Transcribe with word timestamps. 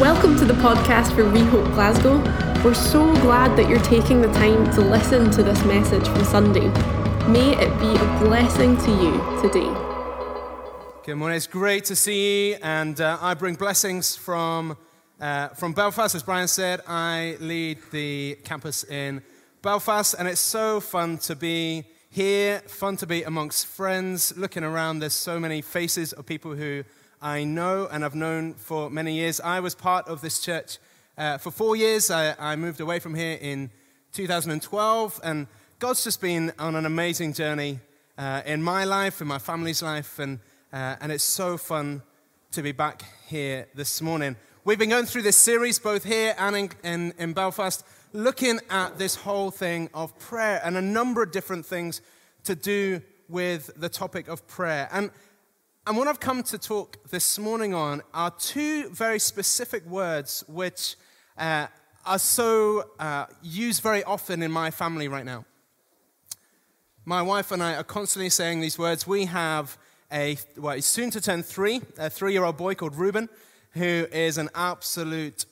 Welcome 0.00 0.36
to 0.38 0.44
the 0.44 0.54
podcast 0.54 1.14
for 1.14 1.22
Rehope 1.22 1.72
Glasgow. 1.72 2.18
We're 2.64 2.74
so 2.74 3.14
glad 3.20 3.56
that 3.56 3.68
you're 3.68 3.78
taking 3.78 4.20
the 4.20 4.32
time 4.32 4.68
to 4.72 4.80
listen 4.80 5.30
to 5.30 5.42
this 5.44 5.64
message 5.64 6.08
from 6.08 6.24
Sunday. 6.24 6.66
May 7.28 7.56
it 7.56 7.78
be 7.78 7.94
a 7.94 8.18
blessing 8.18 8.76
to 8.78 8.90
you 8.90 9.40
today. 9.40 9.72
Good 11.04 11.14
morning. 11.14 11.36
It's 11.36 11.46
great 11.46 11.84
to 11.84 11.94
see 11.94 12.50
you, 12.50 12.56
and 12.60 13.00
uh, 13.00 13.18
I 13.20 13.34
bring 13.34 13.54
blessings 13.54 14.16
from 14.16 14.76
uh, 15.20 15.50
from 15.50 15.72
Belfast. 15.72 16.16
As 16.16 16.24
Brian 16.24 16.48
said, 16.48 16.80
I 16.88 17.36
lead 17.38 17.78
the 17.92 18.36
campus 18.42 18.82
in 18.82 19.22
Belfast, 19.62 20.16
and 20.18 20.26
it's 20.26 20.40
so 20.40 20.80
fun 20.80 21.18
to 21.18 21.36
be 21.36 21.84
here. 22.10 22.58
Fun 22.66 22.96
to 22.96 23.06
be 23.06 23.22
amongst 23.22 23.68
friends. 23.68 24.36
Looking 24.36 24.64
around, 24.64 24.98
there's 24.98 25.14
so 25.14 25.38
many 25.38 25.62
faces 25.62 26.12
of 26.12 26.26
people 26.26 26.56
who 26.56 26.82
I 27.24 27.44
know 27.44 27.88
and 27.90 28.04
I've 28.04 28.14
known 28.14 28.52
for 28.52 28.90
many 28.90 29.14
years. 29.14 29.40
I 29.40 29.60
was 29.60 29.74
part 29.74 30.08
of 30.08 30.20
this 30.20 30.40
church 30.40 30.76
uh, 31.16 31.38
for 31.38 31.50
four 31.50 31.74
years. 31.74 32.10
I, 32.10 32.34
I, 32.38 32.54
moved 32.54 32.82
away 32.82 32.98
from 32.98 33.14
here 33.14 33.38
in 33.40 33.70
2012, 34.12 35.20
and 35.24 35.46
God's 35.78 36.04
just 36.04 36.20
been 36.20 36.52
on 36.58 36.76
an 36.76 36.84
amazing 36.84 37.32
journey 37.32 37.80
uh, 38.18 38.42
in 38.44 38.62
my 38.62 38.84
life, 38.84 39.22
in 39.22 39.26
my 39.26 39.38
family's 39.38 39.82
life, 39.82 40.18
and, 40.18 40.38
uh, 40.70 40.96
and 41.00 41.10
it's 41.10 41.24
so 41.24 41.56
fun 41.56 42.02
to 42.50 42.60
be 42.60 42.72
back 42.72 43.02
here 43.26 43.68
this 43.74 44.02
morning. 44.02 44.36
We've 44.66 44.78
been 44.78 44.90
going 44.90 45.06
through 45.06 45.22
this 45.22 45.36
series 45.36 45.78
both 45.78 46.04
here 46.04 46.34
and 46.38 46.54
in, 46.54 46.70
in, 46.84 47.14
in 47.16 47.32
Belfast, 47.32 47.86
looking 48.12 48.60
at 48.68 48.98
this 48.98 49.14
whole 49.14 49.50
thing 49.50 49.88
of 49.94 50.18
prayer 50.18 50.60
and 50.62 50.76
a 50.76 50.82
number 50.82 51.22
of 51.22 51.32
different 51.32 51.64
things 51.64 52.02
to 52.42 52.54
do 52.54 53.00
with 53.30 53.70
the 53.76 53.88
topic 53.88 54.28
of 54.28 54.46
prayer. 54.46 54.90
And 54.92 55.10
and 55.86 55.98
what 55.98 56.08
I've 56.08 56.20
come 56.20 56.42
to 56.44 56.56
talk 56.56 56.96
this 57.10 57.38
morning 57.38 57.74
on 57.74 58.00
are 58.14 58.30
two 58.30 58.88
very 58.88 59.18
specific 59.18 59.84
words 59.84 60.42
which 60.48 60.96
uh, 61.36 61.66
are 62.06 62.18
so 62.18 62.90
uh, 62.98 63.26
used 63.42 63.82
very 63.82 64.02
often 64.02 64.42
in 64.42 64.50
my 64.50 64.70
family 64.70 65.08
right 65.08 65.26
now. 65.26 65.44
My 67.04 67.20
wife 67.20 67.52
and 67.52 67.62
I 67.62 67.74
are 67.74 67.84
constantly 67.84 68.30
saying 68.30 68.62
these 68.62 68.78
words. 68.78 69.06
We 69.06 69.26
have 69.26 69.76
a, 70.10 70.38
well, 70.56 70.74
he's 70.74 70.86
soon 70.86 71.10
to 71.10 71.20
turn 71.20 71.42
three, 71.42 71.82
a 71.98 72.08
three 72.08 72.32
year 72.32 72.44
old 72.44 72.56
boy 72.56 72.74
called 72.74 72.96
Reuben, 72.96 73.28
who 73.72 74.06
is 74.10 74.38
an 74.38 74.48
absolute, 74.54 75.44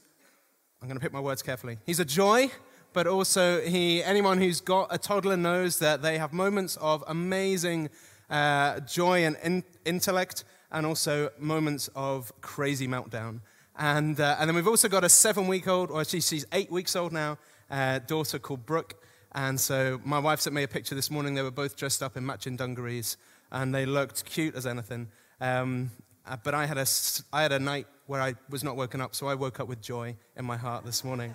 I'm 0.81 0.89
going 0.89 0.99
to 0.99 1.03
pick 1.03 1.13
my 1.13 1.21
words 1.21 1.43
carefully. 1.43 1.77
He's 1.85 2.01
a 2.01 2.07
joy, 2.07 2.51
but 2.95 3.07
also 3.07 3.61
he, 3.61 4.03
anyone 4.03 4.39
who's 4.39 4.63
got 4.63 4.89
a 4.91 4.97
toddler 4.97 5.37
knows 5.37 5.79
that 5.81 6.01
they 6.01 6.17
have 6.17 6.33
moments 6.33 6.77
of 6.77 7.05
amazing 7.07 7.91
uh, 8.33 8.81
joy 8.81 9.25
and 9.25 9.37
in- 9.45 9.65
intellect, 9.85 10.45
and 10.73 10.87
also 10.87 11.31
moments 11.39 11.89
of 11.95 12.33
crazy 12.41 12.89
meltdown. 12.89 13.41
And, 13.79 14.19
uh, 14.19 14.37
and 14.39 14.49
then 14.49 14.57
we've 14.57 14.67
also 14.67 14.89
got 14.89 15.05
a 15.05 15.09
seven 15.09 15.47
week 15.47 15.69
old, 15.69 15.91
or 15.91 16.01
actually, 16.01 16.23
she's 16.23 16.47
eight 16.53 16.71
weeks 16.71 16.97
old 16.97 17.13
now, 17.13 17.39
uh, 17.71 18.01
daughter 18.01 18.39
called 18.39 18.67
Brooke. 18.67 18.95
And 19.33 19.61
so 19.61 20.01
my 20.05 20.19
wife 20.19 20.41
sent 20.41 20.55
me 20.55 20.63
a 20.63 20.69
picture 20.69 20.95
this 20.95 21.11
morning. 21.11 21.35
They 21.35 21.43
were 21.43 21.51
both 21.51 21.77
dressed 21.77 22.03
up 22.03 22.17
in 22.17 22.27
matching 22.27 22.57
dungarees, 22.57 23.17
and 23.51 23.75
they 23.75 23.87
looked 23.87 24.25
cute 24.25 24.55
as 24.55 24.67
anything. 24.67 25.09
Um, 25.41 25.91
uh, 26.27 26.37
but 26.43 26.55
I 26.55 26.67
had, 26.67 26.79
a, 26.79 26.87
I 27.33 27.43
had 27.43 27.53
a 27.53 27.59
night 27.59 27.87
where 28.07 28.21
I 28.21 28.35
was 28.49 28.65
not 28.65 28.77
woken 28.77 29.01
up, 29.01 29.15
so 29.15 29.27
I 29.27 29.35
woke 29.35 29.61
up 29.61 29.69
with 29.69 29.81
joy 29.81 30.17
in 30.37 30.45
my 30.45 30.57
heart 30.57 30.85
this 30.85 31.05
morning. 31.05 31.35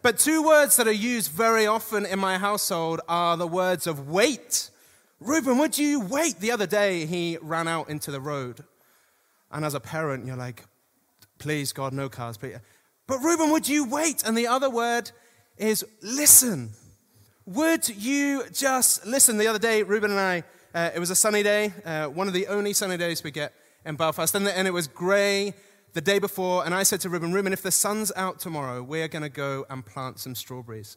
But 0.00 0.18
two 0.18 0.42
words 0.42 0.76
that 0.76 0.86
are 0.86 0.92
used 0.92 1.30
very 1.32 1.66
often 1.66 2.06
in 2.06 2.18
my 2.18 2.38
household 2.38 3.00
are 3.08 3.36
the 3.36 3.46
words 3.46 3.86
of 3.86 4.08
wait 4.08 4.70
Reuben, 5.20 5.58
would 5.58 5.76
you 5.76 6.00
wait? 6.00 6.38
The 6.38 6.52
other 6.52 6.66
day, 6.66 7.04
he 7.06 7.38
ran 7.40 7.66
out 7.66 7.88
into 7.88 8.10
the 8.10 8.20
road. 8.20 8.64
And 9.50 9.64
as 9.64 9.74
a 9.74 9.80
parent, 9.80 10.26
you're 10.26 10.36
like, 10.36 10.64
please, 11.38 11.72
God, 11.72 11.92
no 11.92 12.08
cars. 12.08 12.36
But, 12.36 12.60
but 13.06 13.18
Reuben, 13.18 13.50
would 13.50 13.68
you 13.68 13.84
wait? 13.84 14.22
And 14.24 14.36
the 14.36 14.46
other 14.46 14.70
word 14.70 15.10
is 15.56 15.84
listen. 16.02 16.70
Would 17.46 17.88
you 17.88 18.44
just 18.52 19.06
listen? 19.06 19.38
The 19.38 19.48
other 19.48 19.58
day, 19.58 19.82
Reuben 19.82 20.10
and 20.10 20.20
I, 20.20 20.44
uh, 20.74 20.90
it 20.94 20.98
was 20.98 21.10
a 21.10 21.16
sunny 21.16 21.42
day, 21.42 21.72
uh, 21.84 22.06
one 22.06 22.28
of 22.28 22.34
the 22.34 22.46
only 22.46 22.72
sunny 22.72 22.96
days 22.96 23.24
we 23.24 23.30
get 23.30 23.54
in 23.84 23.96
Belfast. 23.96 24.34
And, 24.34 24.46
the, 24.46 24.56
and 24.56 24.68
it 24.68 24.72
was 24.72 24.86
grey 24.86 25.54
the 25.94 26.00
day 26.00 26.18
before. 26.18 26.64
And 26.64 26.74
I 26.74 26.82
said 26.82 27.00
to 27.00 27.08
Reuben, 27.08 27.32
Reuben, 27.32 27.52
if 27.52 27.62
the 27.62 27.72
sun's 27.72 28.12
out 28.14 28.38
tomorrow, 28.38 28.82
we're 28.82 29.08
going 29.08 29.22
to 29.22 29.28
go 29.30 29.66
and 29.70 29.84
plant 29.84 30.20
some 30.20 30.34
strawberries. 30.34 30.96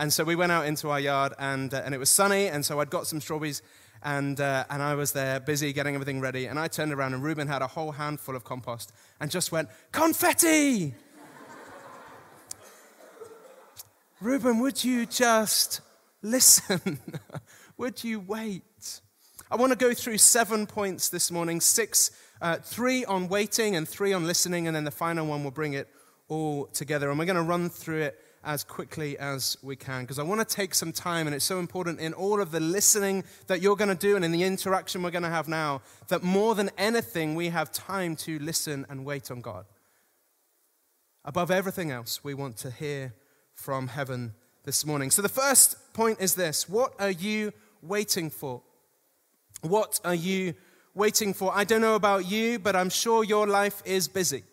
And 0.00 0.10
so 0.10 0.24
we 0.24 0.34
went 0.34 0.50
out 0.50 0.64
into 0.64 0.88
our 0.88 0.98
yard, 0.98 1.34
and, 1.38 1.74
uh, 1.74 1.82
and 1.84 1.94
it 1.94 1.98
was 1.98 2.08
sunny, 2.08 2.46
and 2.46 2.64
so 2.64 2.80
I'd 2.80 2.88
got 2.88 3.06
some 3.06 3.20
strawberries, 3.20 3.60
and, 4.02 4.40
uh, 4.40 4.64
and 4.70 4.82
I 4.82 4.94
was 4.94 5.12
there 5.12 5.40
busy 5.40 5.74
getting 5.74 5.94
everything 5.94 6.22
ready. 6.22 6.46
And 6.46 6.58
I 6.58 6.68
turned 6.68 6.90
around, 6.90 7.12
and 7.12 7.22
Reuben 7.22 7.48
had 7.48 7.60
a 7.60 7.66
whole 7.66 7.92
handful 7.92 8.34
of 8.34 8.42
compost 8.42 8.94
and 9.20 9.30
just 9.30 9.52
went, 9.52 9.68
Confetti! 9.92 10.94
Reuben, 14.22 14.60
would 14.60 14.82
you 14.82 15.04
just 15.04 15.82
listen? 16.22 16.98
would 17.76 18.02
you 18.02 18.20
wait? 18.20 19.02
I 19.50 19.56
want 19.56 19.72
to 19.72 19.78
go 19.78 19.92
through 19.92 20.16
seven 20.16 20.66
points 20.66 21.10
this 21.10 21.30
morning 21.30 21.60
six, 21.60 22.10
uh, 22.40 22.56
three 22.56 23.04
on 23.04 23.28
waiting, 23.28 23.76
and 23.76 23.86
three 23.86 24.14
on 24.14 24.26
listening, 24.26 24.66
and 24.66 24.74
then 24.74 24.84
the 24.84 24.90
final 24.90 25.26
one 25.26 25.44
will 25.44 25.50
bring 25.50 25.74
it 25.74 25.88
all 26.28 26.68
together. 26.68 27.10
And 27.10 27.18
we're 27.18 27.26
going 27.26 27.36
to 27.36 27.42
run 27.42 27.68
through 27.68 28.00
it 28.00 28.18
as 28.42 28.64
quickly 28.64 29.18
as 29.18 29.56
we 29.62 29.76
can 29.76 30.02
because 30.02 30.18
I 30.18 30.22
want 30.22 30.46
to 30.46 30.56
take 30.56 30.74
some 30.74 30.92
time, 30.92 31.26
and 31.26 31.34
it's 31.34 31.44
so 31.44 31.58
important 31.58 32.00
in 32.00 32.14
all 32.14 32.40
of 32.40 32.50
the 32.50 32.60
listening 32.60 33.24
that 33.48 33.60
you're 33.60 33.76
going 33.76 33.88
to 33.88 33.94
do 33.94 34.16
and 34.16 34.24
in 34.24 34.32
the 34.32 34.44
interaction 34.44 35.02
we're 35.02 35.10
going 35.10 35.24
to 35.24 35.28
have 35.28 35.48
now 35.48 35.82
that 36.08 36.22
more 36.22 36.54
than 36.54 36.70
anything, 36.78 37.34
we 37.34 37.48
have 37.48 37.70
time 37.70 38.16
to 38.16 38.38
listen 38.38 38.86
and 38.88 39.04
wait 39.04 39.30
on 39.30 39.40
God. 39.40 39.66
Above 41.24 41.50
everything 41.50 41.90
else, 41.90 42.24
we 42.24 42.32
want 42.32 42.56
to 42.58 42.70
hear 42.70 43.12
from 43.54 43.88
heaven 43.88 44.32
this 44.64 44.86
morning. 44.86 45.10
So 45.10 45.20
the 45.20 45.28
first 45.28 45.92
point 45.92 46.20
is 46.20 46.34
this 46.34 46.68
What 46.68 46.94
are 46.98 47.10
you 47.10 47.52
waiting 47.82 48.30
for? 48.30 48.62
What 49.60 50.00
are 50.04 50.14
you 50.14 50.54
waiting 50.94 51.34
for? 51.34 51.52
I 51.54 51.64
don't 51.64 51.82
know 51.82 51.94
about 51.94 52.30
you, 52.30 52.58
but 52.58 52.74
I'm 52.74 52.88
sure 52.88 53.22
your 53.22 53.46
life 53.46 53.82
is 53.84 54.08
busy. 54.08 54.44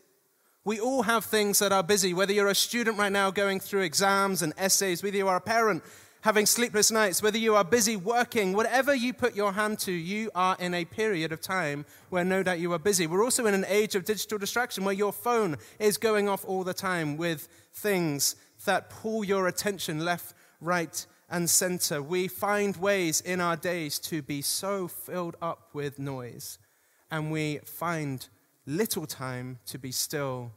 We 0.67 0.81
all 0.81 1.03
have 1.03 1.23
things 1.23 1.59
that 1.59 1.71
are 1.71 1.81
busy, 1.81 2.13
whether 2.13 2.33
you're 2.33 2.49
a 2.49 2.53
student 2.53 2.97
right 2.97 3.09
now 3.09 3.31
going 3.31 3.61
through 3.61 3.83
exams 3.83 4.41
and 4.41 4.51
essays, 4.57 5.01
whether 5.01 5.15
you 5.15 5.29
are 5.29 5.37
a 5.37 5.39
parent 5.39 5.81
having 6.23 6.45
sleepless 6.45 6.91
nights, 6.91 7.23
whether 7.23 7.37
you 7.37 7.55
are 7.55 7.63
busy 7.63 7.95
working, 7.95 8.51
whatever 8.51 8.93
you 8.93 9.13
put 9.13 9.33
your 9.33 9.53
hand 9.53 9.79
to, 9.79 9.93
you 9.93 10.29
are 10.35 10.57
in 10.59 10.73
a 10.73 10.83
period 10.83 11.31
of 11.31 11.39
time 11.39 11.85
where 12.09 12.25
no 12.25 12.43
doubt 12.43 12.59
you 12.59 12.73
are 12.73 12.79
busy. 12.79 13.07
We're 13.07 13.23
also 13.23 13.45
in 13.45 13.53
an 13.53 13.63
age 13.69 13.95
of 13.95 14.03
digital 14.03 14.37
distraction 14.37 14.83
where 14.83 14.93
your 14.93 15.13
phone 15.13 15.55
is 15.79 15.95
going 15.95 16.27
off 16.27 16.43
all 16.43 16.65
the 16.65 16.73
time 16.73 17.15
with 17.15 17.47
things 17.71 18.35
that 18.65 18.89
pull 18.89 19.23
your 19.23 19.47
attention 19.47 20.03
left, 20.03 20.35
right, 20.59 21.05
and 21.29 21.49
center. 21.49 22.01
We 22.01 22.27
find 22.27 22.75
ways 22.75 23.21
in 23.21 23.39
our 23.39 23.55
days 23.55 23.99
to 23.99 24.21
be 24.21 24.41
so 24.41 24.89
filled 24.89 25.37
up 25.41 25.69
with 25.71 25.97
noise, 25.97 26.59
and 27.09 27.31
we 27.31 27.59
find 27.59 28.27
little 28.65 29.05
time 29.05 29.59
to 29.65 29.79
be 29.79 29.93
still 29.93 30.51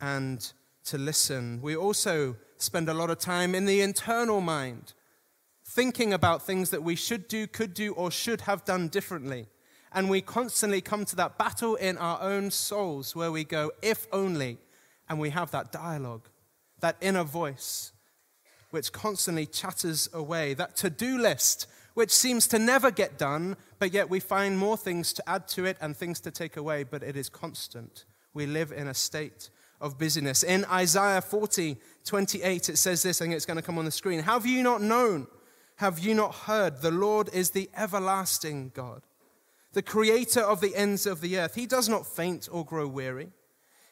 and 0.00 0.52
to 0.84 0.98
listen. 0.98 1.60
We 1.62 1.76
also 1.76 2.36
spend 2.56 2.88
a 2.88 2.94
lot 2.94 3.10
of 3.10 3.18
time 3.18 3.54
in 3.54 3.66
the 3.66 3.80
internal 3.80 4.40
mind, 4.40 4.94
thinking 5.64 6.12
about 6.12 6.42
things 6.42 6.70
that 6.70 6.82
we 6.82 6.96
should 6.96 7.28
do, 7.28 7.46
could 7.46 7.74
do, 7.74 7.92
or 7.92 8.10
should 8.10 8.42
have 8.42 8.64
done 8.64 8.88
differently. 8.88 9.46
And 9.92 10.10
we 10.10 10.20
constantly 10.20 10.80
come 10.80 11.04
to 11.06 11.16
that 11.16 11.38
battle 11.38 11.74
in 11.76 11.96
our 11.98 12.20
own 12.20 12.50
souls 12.50 13.16
where 13.16 13.32
we 13.32 13.44
go, 13.44 13.72
if 13.82 14.06
only, 14.12 14.58
and 15.08 15.18
we 15.18 15.30
have 15.30 15.50
that 15.52 15.72
dialogue, 15.72 16.28
that 16.80 16.96
inner 17.00 17.24
voice, 17.24 17.92
which 18.70 18.92
constantly 18.92 19.46
chatters 19.46 20.08
away, 20.12 20.54
that 20.54 20.76
to 20.76 20.90
do 20.90 21.18
list 21.18 21.66
which 21.98 22.12
seems 22.12 22.46
to 22.46 22.60
never 22.60 22.92
get 22.92 23.18
done, 23.18 23.56
but 23.80 23.92
yet 23.92 24.08
we 24.08 24.20
find 24.20 24.56
more 24.56 24.76
things 24.76 25.12
to 25.12 25.28
add 25.28 25.48
to 25.48 25.64
it 25.64 25.76
and 25.80 25.96
things 25.96 26.20
to 26.20 26.30
take 26.30 26.56
away, 26.56 26.84
but 26.84 27.02
it 27.02 27.16
is 27.16 27.28
constant. 27.28 28.04
We 28.32 28.46
live 28.46 28.70
in 28.70 28.86
a 28.86 28.94
state 28.94 29.50
of 29.80 29.98
busyness. 29.98 30.42
In 30.42 30.64
Isaiah 30.66 31.20
40, 31.20 31.76
28, 32.04 32.68
it 32.68 32.76
says 32.76 33.02
this, 33.02 33.18
think 33.18 33.34
it's 33.34 33.46
going 33.46 33.56
to 33.56 33.62
come 33.62 33.78
on 33.78 33.84
the 33.84 33.90
screen. 33.90 34.20
Have 34.20 34.46
you 34.46 34.62
not 34.62 34.82
known? 34.82 35.26
Have 35.76 35.98
you 35.98 36.14
not 36.14 36.34
heard? 36.34 36.82
The 36.82 36.90
Lord 36.90 37.30
is 37.32 37.50
the 37.50 37.70
everlasting 37.76 38.72
God, 38.74 39.02
the 39.72 39.82
creator 39.82 40.40
of 40.40 40.60
the 40.60 40.74
ends 40.74 41.06
of 41.06 41.20
the 41.20 41.38
earth. 41.38 41.54
He 41.54 41.66
does 41.66 41.88
not 41.88 42.06
faint 42.06 42.48
or 42.50 42.64
grow 42.64 42.88
weary. 42.88 43.28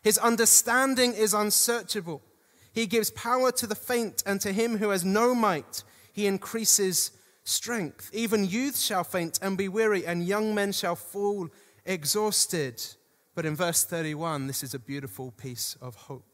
His 0.03 0.19
understanding 0.19 1.13
is 1.15 1.35
unsearchable. 1.35 2.23
He 2.73 2.87
gives 2.87 3.11
power 3.11 3.53
to 3.53 3.67
the 3.67 3.75
faint, 3.75 4.23
and 4.27 4.41
to 4.41 4.53
him 4.53 4.79
who 4.79 4.91
has 4.91 5.05
no 5.05 5.35
might, 5.35 5.83
he 6.13 6.27
increases 6.27 7.13
strength. 7.45 8.11
Even 8.13 8.45
youth 8.45 8.79
shall 8.79 9.05
faint 9.05 9.39
and 9.41 9.57
be 9.57 9.69
weary, 9.69 10.05
and 10.05 10.27
young 10.27 10.55
men 10.55 10.73
shall 10.73 10.97
fall 10.97 11.49
exhausted. 11.85 12.83
But 13.37 13.45
in 13.45 13.55
verse 13.55 13.85
31, 13.85 14.47
this 14.47 14.65
is 14.65 14.73
a 14.75 14.79
beautiful 14.79 15.31
piece 15.31 15.77
of 15.83 15.95
hope. 15.95 16.25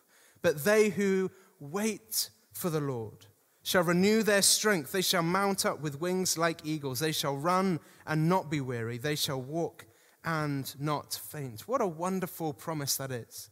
But 0.40 0.64
they 0.64 0.88
who 0.88 1.31
wait 1.58 2.31
for 2.54 2.70
the 2.70 2.81
Lord 2.81 3.26
shall 3.64 3.82
renew 3.82 4.22
their 4.22 4.40
strength. 4.40 4.93
They 4.93 5.02
shall 5.02 5.22
mount 5.22 5.66
up 5.66 5.81
with 5.81 6.00
wings 6.00 6.38
like 6.38 6.64
eagles. 6.64 7.00
They 7.00 7.10
shall 7.10 7.37
run 7.37 7.81
and 8.06 8.28
not 8.28 8.50
be 8.50 8.60
weary. 8.60 8.99
They 8.99 9.16
shall 9.16 9.43
walk 9.43 9.84
and 10.25 10.72
not 10.81 11.12
faint. 11.12 11.62
What 11.62 11.81
a 11.81 11.87
wonderful 11.87 12.52
promise 12.52 12.96
that 12.96 13.10
is 13.10 13.50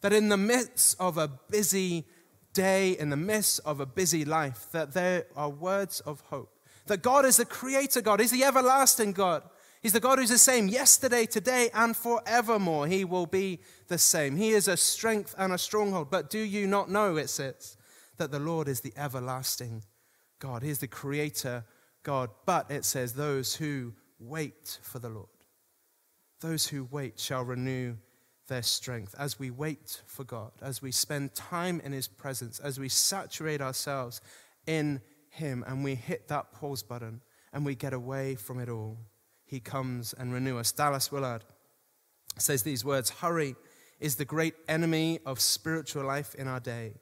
That 0.00 0.12
in 0.12 0.28
the 0.28 0.36
midst 0.36 0.96
of 1.00 1.18
a 1.18 1.28
busy 1.28 2.04
day, 2.52 2.92
in 2.92 3.10
the 3.10 3.16
midst 3.16 3.58
of 3.64 3.80
a 3.80 3.86
busy 3.86 4.24
life, 4.24 4.68
that 4.70 4.92
there 4.92 5.26
are 5.34 5.50
words 5.50 5.98
of 6.00 6.20
hope. 6.20 6.56
That 6.86 7.02
God 7.02 7.24
is 7.24 7.38
the 7.38 7.44
creator 7.44 8.00
God, 8.00 8.20
He's 8.20 8.30
the 8.30 8.44
everlasting 8.44 9.12
God. 9.12 9.42
He's 9.84 9.92
the 9.92 10.00
God 10.00 10.18
who's 10.18 10.30
the 10.30 10.38
same 10.38 10.68
yesterday, 10.68 11.26
today, 11.26 11.68
and 11.74 11.94
forevermore. 11.94 12.86
He 12.86 13.04
will 13.04 13.26
be 13.26 13.60
the 13.88 13.98
same. 13.98 14.34
He 14.34 14.52
is 14.52 14.66
a 14.66 14.78
strength 14.78 15.34
and 15.36 15.52
a 15.52 15.58
stronghold. 15.58 16.10
But 16.10 16.30
do 16.30 16.38
you 16.38 16.66
not 16.66 16.90
know, 16.90 17.16
it 17.16 17.28
says, 17.28 17.76
that 18.16 18.30
the 18.30 18.38
Lord 18.38 18.66
is 18.66 18.80
the 18.80 18.94
everlasting 18.96 19.84
God? 20.38 20.62
He 20.62 20.70
is 20.70 20.78
the 20.78 20.88
creator 20.88 21.66
God. 22.02 22.30
But 22.46 22.70
it 22.70 22.86
says, 22.86 23.12
those 23.12 23.56
who 23.56 23.92
wait 24.18 24.78
for 24.80 25.00
the 25.00 25.10
Lord, 25.10 25.28
those 26.40 26.66
who 26.66 26.88
wait 26.90 27.20
shall 27.20 27.42
renew 27.42 27.96
their 28.48 28.62
strength. 28.62 29.14
As 29.18 29.38
we 29.38 29.50
wait 29.50 30.00
for 30.06 30.24
God, 30.24 30.52
as 30.62 30.80
we 30.80 30.92
spend 30.92 31.34
time 31.34 31.82
in 31.84 31.92
His 31.92 32.08
presence, 32.08 32.58
as 32.58 32.80
we 32.80 32.88
saturate 32.88 33.60
ourselves 33.60 34.22
in 34.66 35.02
Him, 35.28 35.62
and 35.66 35.84
we 35.84 35.94
hit 35.94 36.28
that 36.28 36.52
pause 36.52 36.82
button 36.82 37.20
and 37.52 37.66
we 37.66 37.74
get 37.74 37.92
away 37.92 38.34
from 38.34 38.60
it 38.60 38.70
all 38.70 38.96
he 39.54 39.60
comes 39.60 40.12
and 40.12 40.34
renew 40.34 40.58
us. 40.58 40.72
Dallas 40.72 41.12
Willard 41.12 41.44
says 42.36 42.64
these 42.64 42.84
words 42.84 43.08
Hurry 43.08 43.54
is 44.00 44.16
the 44.16 44.24
great 44.24 44.54
enemy 44.68 45.20
of 45.24 45.38
spiritual 45.40 46.04
life 46.04 46.34
in 46.34 46.48
our 46.48 46.58
day. 46.58 46.94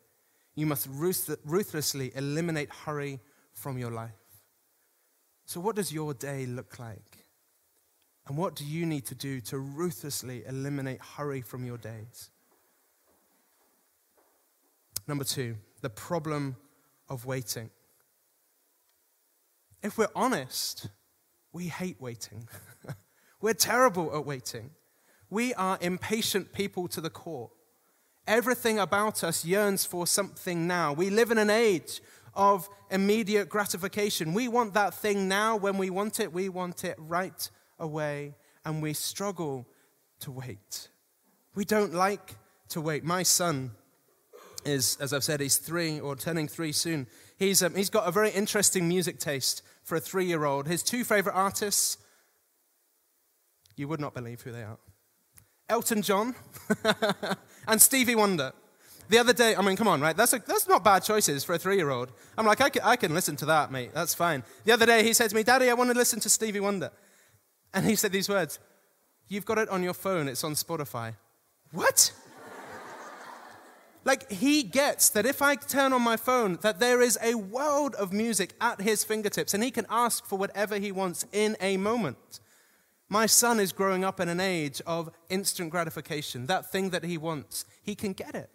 You 0.54 0.66
must 0.66 0.86
ruthlessly 0.90 2.12
eliminate 2.14 2.68
hurry 2.70 3.20
from 3.54 3.78
your 3.78 3.90
life. 3.90 4.10
So, 5.46 5.60
what 5.60 5.76
does 5.76 5.92
your 5.92 6.12
day 6.12 6.44
look 6.44 6.78
like? 6.78 7.24
And 8.28 8.36
what 8.36 8.54
do 8.54 8.66
you 8.66 8.84
need 8.84 9.06
to 9.06 9.14
do 9.14 9.40
to 9.40 9.58
ruthlessly 9.58 10.44
eliminate 10.46 11.00
hurry 11.00 11.40
from 11.40 11.64
your 11.64 11.78
days? 11.78 12.30
Number 15.08 15.24
two, 15.24 15.56
the 15.80 15.90
problem 15.90 16.56
of 17.08 17.24
waiting. 17.24 17.70
If 19.82 19.96
we're 19.96 20.14
honest, 20.14 20.88
we 21.52 21.68
hate 21.68 22.00
waiting. 22.00 22.48
We're 23.40 23.54
terrible 23.54 24.14
at 24.16 24.24
waiting. 24.24 24.70
We 25.30 25.54
are 25.54 25.78
impatient 25.80 26.52
people 26.52 26.88
to 26.88 27.00
the 27.00 27.10
core. 27.10 27.50
Everything 28.26 28.78
about 28.78 29.24
us 29.24 29.44
yearns 29.44 29.84
for 29.84 30.06
something 30.06 30.66
now. 30.66 30.92
We 30.92 31.10
live 31.10 31.30
in 31.30 31.38
an 31.38 31.50
age 31.50 32.00
of 32.34 32.68
immediate 32.90 33.48
gratification. 33.48 34.32
We 34.32 34.48
want 34.48 34.74
that 34.74 34.94
thing 34.94 35.28
now 35.28 35.56
when 35.56 35.76
we 35.76 35.90
want 35.90 36.20
it, 36.20 36.32
we 36.32 36.48
want 36.48 36.84
it 36.84 36.94
right 36.98 37.50
away, 37.78 38.34
and 38.64 38.82
we 38.82 38.92
struggle 38.92 39.66
to 40.20 40.30
wait. 40.30 40.88
We 41.54 41.64
don't 41.64 41.92
like 41.92 42.36
to 42.68 42.80
wait. 42.80 43.04
My 43.04 43.22
son 43.22 43.72
is, 44.64 44.96
as 45.00 45.12
I've 45.12 45.24
said, 45.24 45.40
he's 45.40 45.56
three 45.56 46.00
or 46.00 46.16
turning 46.16 46.48
three 46.48 46.72
soon. 46.72 47.06
He's, 47.38 47.62
um, 47.62 47.74
he's 47.74 47.90
got 47.90 48.06
a 48.06 48.12
very 48.12 48.30
interesting 48.30 48.88
music 48.88 49.18
taste 49.18 49.62
for 49.82 49.96
a 49.96 50.00
three 50.00 50.26
year 50.26 50.44
old. 50.44 50.66
His 50.66 50.82
two 50.82 51.04
favorite 51.04 51.34
artists, 51.34 51.98
you 53.76 53.88
would 53.88 54.00
not 54.00 54.14
believe 54.14 54.42
who 54.42 54.52
they 54.52 54.62
are 54.62 54.78
Elton 55.68 56.02
John 56.02 56.34
and 57.66 57.80
Stevie 57.80 58.14
Wonder. 58.14 58.52
The 59.08 59.18
other 59.18 59.32
day, 59.32 59.54
I 59.56 59.62
mean, 59.62 59.76
come 59.76 59.88
on, 59.88 60.00
right? 60.00 60.16
That's, 60.16 60.32
a, 60.32 60.38
that's 60.38 60.68
not 60.68 60.84
bad 60.84 61.02
choices 61.02 61.44
for 61.44 61.54
a 61.54 61.58
three 61.58 61.76
year 61.76 61.90
old. 61.90 62.12
I'm 62.38 62.46
like, 62.46 62.60
I 62.60 62.70
can, 62.70 62.82
I 62.82 62.96
can 62.96 63.12
listen 63.14 63.36
to 63.36 63.46
that, 63.46 63.70
mate. 63.70 63.90
That's 63.92 64.14
fine. 64.14 64.42
The 64.64 64.72
other 64.72 64.86
day, 64.86 65.02
he 65.02 65.12
said 65.12 65.30
to 65.30 65.36
me, 65.36 65.42
Daddy, 65.42 65.68
I 65.68 65.74
want 65.74 65.90
to 65.90 65.96
listen 65.96 66.20
to 66.20 66.28
Stevie 66.28 66.60
Wonder. 66.60 66.90
And 67.74 67.86
he 67.86 67.96
said 67.96 68.12
these 68.12 68.28
words 68.28 68.58
You've 69.28 69.46
got 69.46 69.58
it 69.58 69.68
on 69.68 69.82
your 69.82 69.94
phone, 69.94 70.28
it's 70.28 70.44
on 70.44 70.52
Spotify. 70.52 71.14
What? 71.72 72.12
Like 74.04 74.30
he 74.30 74.62
gets 74.62 75.08
that 75.10 75.26
if 75.26 75.42
I 75.42 75.54
turn 75.54 75.92
on 75.92 76.02
my 76.02 76.16
phone, 76.16 76.58
that 76.62 76.80
there 76.80 77.00
is 77.00 77.18
a 77.22 77.34
world 77.34 77.94
of 77.94 78.12
music 78.12 78.52
at 78.60 78.80
his 78.80 79.04
fingertips 79.04 79.54
and 79.54 79.62
he 79.62 79.70
can 79.70 79.86
ask 79.88 80.24
for 80.26 80.36
whatever 80.38 80.78
he 80.78 80.90
wants 80.90 81.24
in 81.32 81.56
a 81.60 81.76
moment. 81.76 82.40
My 83.08 83.26
son 83.26 83.60
is 83.60 83.72
growing 83.72 84.04
up 84.04 84.20
in 84.20 84.28
an 84.28 84.40
age 84.40 84.80
of 84.86 85.10
instant 85.28 85.70
gratification. 85.70 86.46
That 86.46 86.72
thing 86.72 86.90
that 86.90 87.04
he 87.04 87.18
wants, 87.18 87.64
he 87.82 87.94
can 87.94 88.12
get 88.12 88.34
it. 88.34 88.50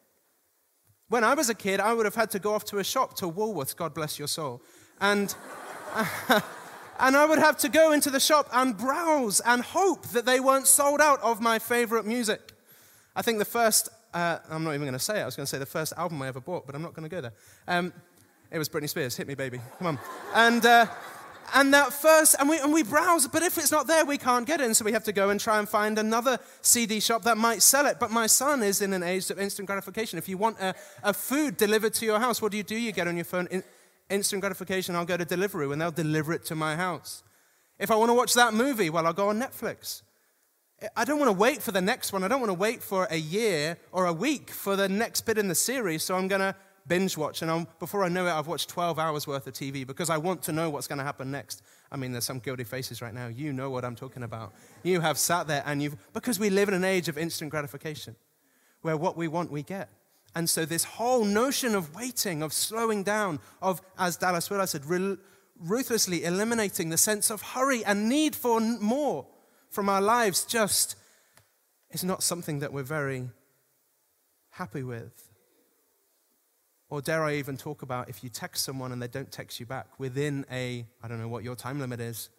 When 1.09 1.23
I 1.23 1.35
was 1.35 1.49
a 1.49 1.53
kid, 1.53 1.79
I 1.79 1.93
would 1.93 2.05
have 2.05 2.15
had 2.15 2.31
to 2.31 2.39
go 2.39 2.53
off 2.53 2.65
to 2.65 2.79
a 2.79 2.83
shop 2.83 3.15
to 3.17 3.29
Woolworths, 3.29 3.75
God 3.75 3.93
bless 3.93 4.19
your 4.19 4.27
soul. 4.27 4.61
And, 4.99 5.33
and 6.99 7.15
I 7.15 7.25
would 7.25 7.39
have 7.39 7.57
to 7.59 7.69
go 7.69 7.93
into 7.93 8.09
the 8.09 8.19
shop 8.19 8.49
and 8.51 8.75
browse 8.75 9.39
and 9.41 9.61
hope 9.61 10.07
that 10.07 10.25
they 10.25 10.41
weren't 10.41 10.67
sold 10.67 10.99
out 10.99 11.21
of 11.21 11.39
my 11.39 11.59
favorite 11.59 12.05
music. 12.05 12.51
I 13.15 13.21
think 13.21 13.37
the 13.37 13.45
first 13.45 13.89
uh, 14.17 14.39
I'm 14.49 14.63
not 14.63 14.71
even 14.71 14.81
going 14.81 14.93
to 14.93 14.99
say 14.99 15.19
it. 15.19 15.21
I 15.21 15.25
was 15.25 15.35
going 15.35 15.45
to 15.45 15.49
say 15.49 15.59
the 15.59 15.65
first 15.67 15.93
album 15.95 16.19
I 16.23 16.27
ever 16.27 16.41
bought, 16.41 16.65
but 16.65 16.73
I'm 16.73 16.81
not 16.81 16.95
going 16.95 17.07
to 17.07 17.15
go 17.15 17.21
there. 17.21 17.33
Um, 17.67 17.93
it 18.49 18.57
was 18.57 18.67
Britney 18.67 18.89
Spears. 18.89 19.15
Hit 19.15 19.27
me, 19.27 19.35
baby. 19.35 19.59
Come 19.77 19.87
on. 19.87 19.99
And, 20.33 20.65
uh, 20.65 20.87
and 21.53 21.71
that 21.75 21.93
first, 21.93 22.35
and 22.39 22.49
we, 22.49 22.57
and 22.57 22.73
we 22.73 22.81
browse, 22.81 23.27
but 23.27 23.43
if 23.43 23.59
it's 23.59 23.71
not 23.71 23.85
there, 23.85 24.05
we 24.05 24.17
can't 24.17 24.47
get 24.47 24.59
it. 24.59 24.63
And 24.63 24.75
so 24.75 24.83
we 24.85 24.91
have 24.91 25.03
to 25.03 25.11
go 25.11 25.29
and 25.29 25.39
try 25.39 25.59
and 25.59 25.69
find 25.69 25.99
another 25.99 26.39
CD 26.61 26.99
shop 26.99 27.21
that 27.23 27.37
might 27.37 27.61
sell 27.61 27.85
it. 27.85 27.99
But 27.99 28.09
my 28.09 28.25
son 28.25 28.63
is 28.63 28.81
in 28.81 28.91
an 28.91 29.03
age 29.03 29.29
of 29.29 29.37
instant 29.37 29.67
gratification. 29.67 30.17
If 30.17 30.27
you 30.27 30.37
want 30.37 30.59
a, 30.59 30.73
a 31.03 31.13
food 31.13 31.55
delivered 31.55 31.93
to 31.95 32.05
your 32.05 32.19
house, 32.19 32.41
what 32.41 32.51
do 32.51 32.57
you 32.57 32.63
do? 32.63 32.75
You 32.75 32.91
get 32.91 33.07
on 33.07 33.17
your 33.17 33.25
phone, 33.25 33.47
in, 33.51 33.63
instant 34.09 34.41
gratification. 34.41 34.95
I'll 34.95 35.05
go 35.05 35.17
to 35.17 35.25
Deliveroo 35.25 35.73
and 35.73 35.79
they'll 35.79 35.91
deliver 35.91 36.33
it 36.33 36.43
to 36.45 36.55
my 36.55 36.75
house. 36.75 37.21
If 37.77 37.91
I 37.91 37.95
want 37.95 38.09
to 38.09 38.15
watch 38.15 38.33
that 38.33 38.55
movie, 38.55 38.89
well, 38.89 39.05
I'll 39.05 39.13
go 39.13 39.29
on 39.29 39.39
Netflix. 39.39 40.01
I 40.95 41.05
don't 41.05 41.17
want 41.19 41.29
to 41.29 41.37
wait 41.37 41.63
for 41.63 41.71
the 41.71 41.81
next 41.81 42.13
one. 42.13 42.23
I 42.23 42.27
don't 42.27 42.39
want 42.39 42.51
to 42.51 42.57
wait 42.57 42.83
for 42.83 43.07
a 43.09 43.15
year 43.15 43.77
or 43.91 44.05
a 44.05 44.13
week 44.13 44.51
for 44.51 44.75
the 44.75 44.87
next 44.87 45.21
bit 45.21 45.37
in 45.37 45.47
the 45.47 45.55
series. 45.55 46.03
So 46.03 46.15
I'm 46.15 46.27
going 46.27 46.41
to 46.41 46.55
binge 46.87 47.17
watch. 47.17 47.41
And 47.41 47.49
I'm, 47.49 47.67
before 47.79 48.03
I 48.03 48.09
know 48.09 48.27
it, 48.27 48.31
I've 48.31 48.45
watched 48.45 48.69
12 48.69 48.99
hours 48.99 49.25
worth 49.25 49.47
of 49.47 49.53
TV 49.53 49.87
because 49.87 50.11
I 50.11 50.17
want 50.17 50.43
to 50.43 50.51
know 50.51 50.69
what's 50.69 50.87
going 50.87 50.99
to 50.99 51.03
happen 51.03 51.31
next. 51.31 51.63
I 51.91 51.97
mean, 51.97 52.11
there's 52.11 52.25
some 52.25 52.39
guilty 52.39 52.63
faces 52.63 53.01
right 53.01 53.13
now. 53.13 53.27
You 53.27 53.53
know 53.53 53.71
what 53.71 53.85
I'm 53.85 53.95
talking 53.95 54.21
about. 54.21 54.53
You 54.83 55.01
have 55.01 55.17
sat 55.17 55.47
there 55.47 55.63
and 55.65 55.81
you've, 55.81 55.97
because 56.13 56.39
we 56.39 56.51
live 56.51 56.67
in 56.67 56.75
an 56.75 56.83
age 56.83 57.09
of 57.09 57.17
instant 57.17 57.49
gratification 57.49 58.15
where 58.81 58.97
what 58.97 59.17
we 59.17 59.27
want, 59.27 59.51
we 59.51 59.63
get. 59.63 59.89
And 60.35 60.47
so 60.47 60.63
this 60.63 60.83
whole 60.83 61.25
notion 61.25 61.73
of 61.73 61.95
waiting, 61.95 62.43
of 62.43 62.53
slowing 62.53 63.01
down, 63.01 63.39
of, 63.63 63.81
as 63.97 64.17
Dallas 64.17 64.49
Willard 64.51 64.69
said, 64.69 64.83
ruthlessly 65.59 66.23
eliminating 66.23 66.89
the 66.89 66.97
sense 66.97 67.31
of 67.31 67.41
hurry 67.41 67.83
and 67.83 68.07
need 68.07 68.35
for 68.35 68.59
more 68.59 69.25
from 69.69 69.89
our 69.89 70.01
lives 70.01 70.45
just 70.45 70.95
is 71.91 72.03
not 72.03 72.23
something 72.23 72.59
that 72.59 72.73
we're 72.73 72.83
very 72.83 73.29
happy 74.51 74.83
with. 74.83 75.29
Or 76.89 77.01
dare 77.01 77.23
I 77.23 77.35
even 77.35 77.57
talk 77.57 77.81
about 77.81 78.09
if 78.09 78.23
you 78.23 78.29
text 78.29 78.63
someone 78.63 78.91
and 78.91 79.01
they 79.01 79.07
don't 79.07 79.31
text 79.31 79.59
you 79.59 79.65
back 79.65 79.87
within 79.99 80.45
a, 80.51 80.85
I 81.03 81.07
don't 81.07 81.19
know 81.19 81.27
what 81.27 81.43
your 81.43 81.55
time 81.55 81.79
limit 81.79 81.99
is, 81.99 82.29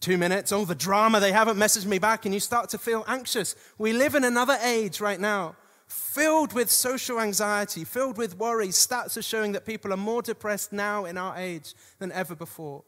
two 0.00 0.18
minutes, 0.18 0.52
oh, 0.52 0.64
the 0.64 0.74
drama, 0.74 1.18
they 1.18 1.32
haven't 1.32 1.56
messaged 1.56 1.86
me 1.86 1.98
back, 1.98 2.26
and 2.26 2.34
you 2.34 2.40
start 2.40 2.68
to 2.70 2.78
feel 2.78 3.04
anxious. 3.08 3.56
We 3.78 3.92
live 3.92 4.14
in 4.14 4.24
another 4.24 4.58
age 4.62 5.00
right 5.00 5.18
now 5.18 5.56
filled 5.86 6.52
with 6.52 6.70
social 6.70 7.20
anxiety, 7.20 7.84
filled 7.84 8.18
with 8.18 8.38
worry. 8.38 8.68
Stats 8.68 9.16
are 9.16 9.22
showing 9.22 9.52
that 9.52 9.64
people 9.64 9.92
are 9.92 9.98
more 9.98 10.22
depressed 10.22 10.72
now 10.72 11.04
in 11.04 11.16
our 11.16 11.36
age 11.36 11.74
than 11.98 12.10
ever 12.12 12.34
before. 12.34 12.84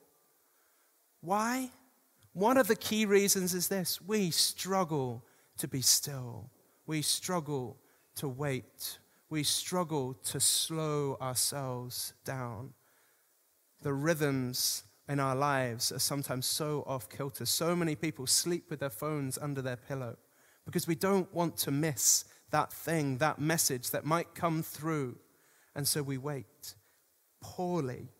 Why? 1.20 1.70
One 2.36 2.58
of 2.58 2.68
the 2.68 2.76
key 2.76 3.06
reasons 3.06 3.54
is 3.54 3.68
this 3.68 3.98
we 3.98 4.30
struggle 4.30 5.24
to 5.56 5.66
be 5.66 5.80
still, 5.80 6.50
we 6.86 7.00
struggle 7.00 7.78
to 8.16 8.28
wait, 8.28 8.98
we 9.30 9.42
struggle 9.42 10.12
to 10.24 10.38
slow 10.38 11.16
ourselves 11.18 12.12
down. 12.26 12.74
The 13.80 13.94
rhythms 13.94 14.84
in 15.08 15.18
our 15.18 15.34
lives 15.34 15.90
are 15.90 15.98
sometimes 15.98 16.44
so 16.44 16.84
off 16.86 17.08
kilter. 17.08 17.46
So 17.46 17.74
many 17.74 17.94
people 17.94 18.26
sleep 18.26 18.68
with 18.68 18.80
their 18.80 18.90
phones 18.90 19.38
under 19.38 19.62
their 19.62 19.78
pillow 19.78 20.18
because 20.66 20.86
we 20.86 20.94
don't 20.94 21.32
want 21.32 21.56
to 21.60 21.70
miss 21.70 22.26
that 22.50 22.70
thing, 22.70 23.16
that 23.16 23.38
message 23.38 23.92
that 23.92 24.04
might 24.04 24.34
come 24.34 24.62
through. 24.62 25.16
And 25.74 25.88
so 25.88 26.02
we 26.02 26.18
wait 26.18 26.74
poorly 27.40 28.10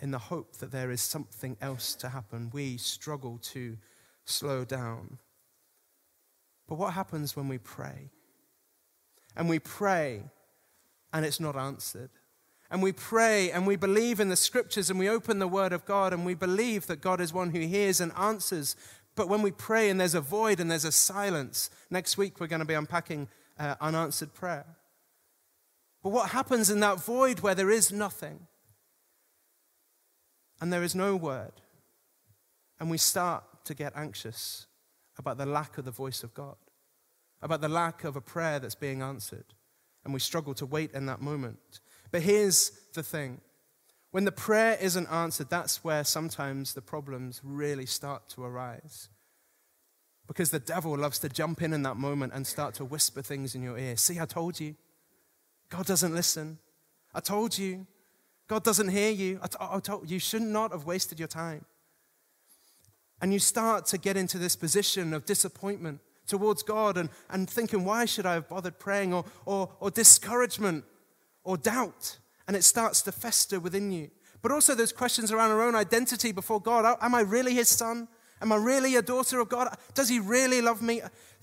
in 0.00 0.10
the 0.10 0.18
hope 0.18 0.56
that 0.56 0.72
there 0.72 0.90
is 0.90 1.00
something 1.00 1.56
else 1.60 1.94
to 1.96 2.08
happen. 2.08 2.50
We 2.52 2.76
struggle 2.78 3.38
to 3.52 3.76
slow 4.24 4.64
down. 4.64 5.18
But 6.66 6.78
what 6.78 6.94
happens 6.94 7.36
when 7.36 7.48
we 7.48 7.58
pray? 7.58 8.10
And 9.36 9.48
we 9.48 9.58
pray 9.58 10.22
and 11.12 11.24
it's 11.24 11.40
not 11.40 11.56
answered. 11.56 12.10
And 12.70 12.82
we 12.82 12.92
pray 12.92 13.50
and 13.50 13.66
we 13.66 13.76
believe 13.76 14.20
in 14.20 14.28
the 14.28 14.36
scriptures 14.36 14.90
and 14.90 14.98
we 14.98 15.08
open 15.08 15.40
the 15.40 15.48
word 15.48 15.72
of 15.72 15.84
God 15.84 16.12
and 16.12 16.24
we 16.24 16.34
believe 16.34 16.86
that 16.86 17.00
God 17.00 17.20
is 17.20 17.32
one 17.32 17.50
who 17.50 17.60
hears 17.60 18.00
and 18.00 18.12
answers. 18.16 18.76
But 19.16 19.28
when 19.28 19.42
we 19.42 19.50
pray 19.50 19.90
and 19.90 20.00
there's 20.00 20.14
a 20.14 20.20
void 20.20 20.60
and 20.60 20.70
there's 20.70 20.84
a 20.84 20.92
silence, 20.92 21.68
next 21.90 22.16
week 22.16 22.38
we're 22.38 22.46
going 22.46 22.60
to 22.60 22.66
be 22.66 22.74
unpacking 22.74 23.28
uh, 23.58 23.74
unanswered 23.80 24.32
prayer. 24.32 24.66
But 26.02 26.10
what 26.10 26.30
happens 26.30 26.70
in 26.70 26.80
that 26.80 27.00
void 27.00 27.40
where 27.40 27.56
there 27.56 27.70
is 27.70 27.92
nothing? 27.92 28.46
And 30.60 30.72
there 30.72 30.82
is 30.82 30.94
no 30.94 31.16
word. 31.16 31.52
And 32.78 32.90
we 32.90 32.98
start 32.98 33.44
to 33.64 33.74
get 33.74 33.92
anxious 33.96 34.66
about 35.18 35.38
the 35.38 35.46
lack 35.46 35.78
of 35.78 35.84
the 35.84 35.90
voice 35.90 36.22
of 36.22 36.34
God. 36.34 36.56
about 37.42 37.60
the 37.60 37.68
lack 37.68 38.04
of 38.04 38.16
a 38.16 38.20
prayer 38.20 38.58
that's 38.58 38.74
being 38.74 39.02
answered. 39.02 39.54
And 40.04 40.12
we 40.12 40.20
struggle 40.20 40.54
to 40.54 40.66
wait 40.66 40.92
in 40.92 41.06
that 41.06 41.20
moment. 41.20 41.80
But 42.10 42.22
here's 42.22 42.70
the 42.94 43.02
thing 43.02 43.40
when 44.10 44.24
the 44.24 44.32
prayer 44.32 44.76
isn't 44.80 45.06
answered, 45.06 45.50
that's 45.50 45.84
where 45.84 46.02
sometimes 46.02 46.74
the 46.74 46.82
problems 46.82 47.40
really 47.44 47.86
start 47.86 48.28
to 48.30 48.44
arise. 48.44 49.08
Because 50.26 50.50
the 50.50 50.58
devil 50.58 50.96
loves 50.96 51.20
to 51.20 51.28
jump 51.28 51.62
in 51.62 51.72
in 51.72 51.82
that 51.82 51.96
moment 51.96 52.32
and 52.34 52.46
start 52.46 52.74
to 52.74 52.84
whisper 52.84 53.22
things 53.22 53.54
in 53.54 53.62
your 53.62 53.78
ear. 53.78 53.96
See, 53.96 54.18
I 54.18 54.26
told 54.26 54.58
you. 54.58 54.74
God 55.68 55.86
doesn't 55.86 56.14
listen. 56.14 56.58
I 57.14 57.20
told 57.20 57.56
you. 57.56 57.86
God 58.50 58.64
doesn't 58.64 58.88
hear 58.88 59.12
you. 59.12 59.38
I, 59.40 59.46
t- 59.46 59.56
I 59.60 59.78
told 59.78 60.10
you 60.10 60.18
should 60.18 60.42
not 60.42 60.72
have 60.72 60.84
wasted 60.84 61.20
your 61.20 61.28
time. 61.28 61.64
And 63.22 63.32
you 63.32 63.38
start 63.38 63.86
to 63.86 63.96
get 63.96 64.16
into 64.16 64.38
this 64.38 64.56
position 64.56 65.14
of 65.14 65.24
disappointment 65.24 66.00
towards 66.26 66.64
God 66.64 66.96
and, 66.98 67.10
and 67.30 67.48
thinking, 67.48 67.84
why 67.84 68.06
should 68.06 68.26
I 68.26 68.34
have 68.34 68.48
bothered 68.48 68.80
praying? 68.80 69.14
Or, 69.14 69.24
or, 69.46 69.70
or 69.78 69.92
discouragement 69.92 70.84
or 71.44 71.58
doubt. 71.58 72.18
And 72.48 72.56
it 72.56 72.64
starts 72.64 73.02
to 73.02 73.12
fester 73.12 73.60
within 73.60 73.92
you. 73.92 74.10
But 74.42 74.50
also, 74.50 74.74
those 74.74 74.92
questions 74.92 75.30
around 75.30 75.52
our 75.52 75.62
own 75.62 75.76
identity 75.76 76.32
before 76.32 76.60
God. 76.60 76.96
Am 77.00 77.14
I 77.14 77.20
really 77.20 77.54
his 77.54 77.68
son? 77.68 78.08
Am 78.42 78.50
I 78.50 78.56
really 78.56 78.96
a 78.96 79.02
daughter 79.02 79.38
of 79.38 79.48
God? 79.48 79.78
Does 79.94 80.08
he 80.08 80.18
really 80.18 80.60
love 80.60 80.82
me? 80.82 81.02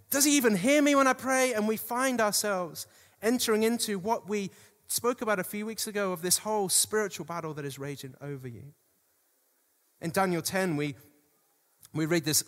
Does 0.10 0.26
he 0.26 0.36
even 0.36 0.58
hear 0.58 0.82
me 0.82 0.94
when 0.94 1.08
I 1.08 1.14
pray? 1.14 1.54
And 1.54 1.70
we 1.70 1.78
find 1.78 2.20
ourselves 2.20 2.86
entering 3.22 3.64
into 3.64 3.98
what 3.98 4.28
we 4.28 4.52
spoke 4.88 5.22
about 5.22 5.40
a 5.40 5.44
few 5.44 5.66
weeks 5.66 5.88
ago 5.88 6.12
of 6.12 6.22
this 6.22 6.40
whole 6.40 6.70
spiritual 6.70 7.26
battle 7.26 7.54
that 7.54 7.66
is 7.66 7.78
raging 7.78 8.16
over 8.22 8.48
you. 8.48 8.74
In 10.02 10.12
Daniel 10.12 10.42
10, 10.42 10.78
we, 10.78 10.96
we 11.94 12.06
read 12.06 12.24
this 12.24 12.44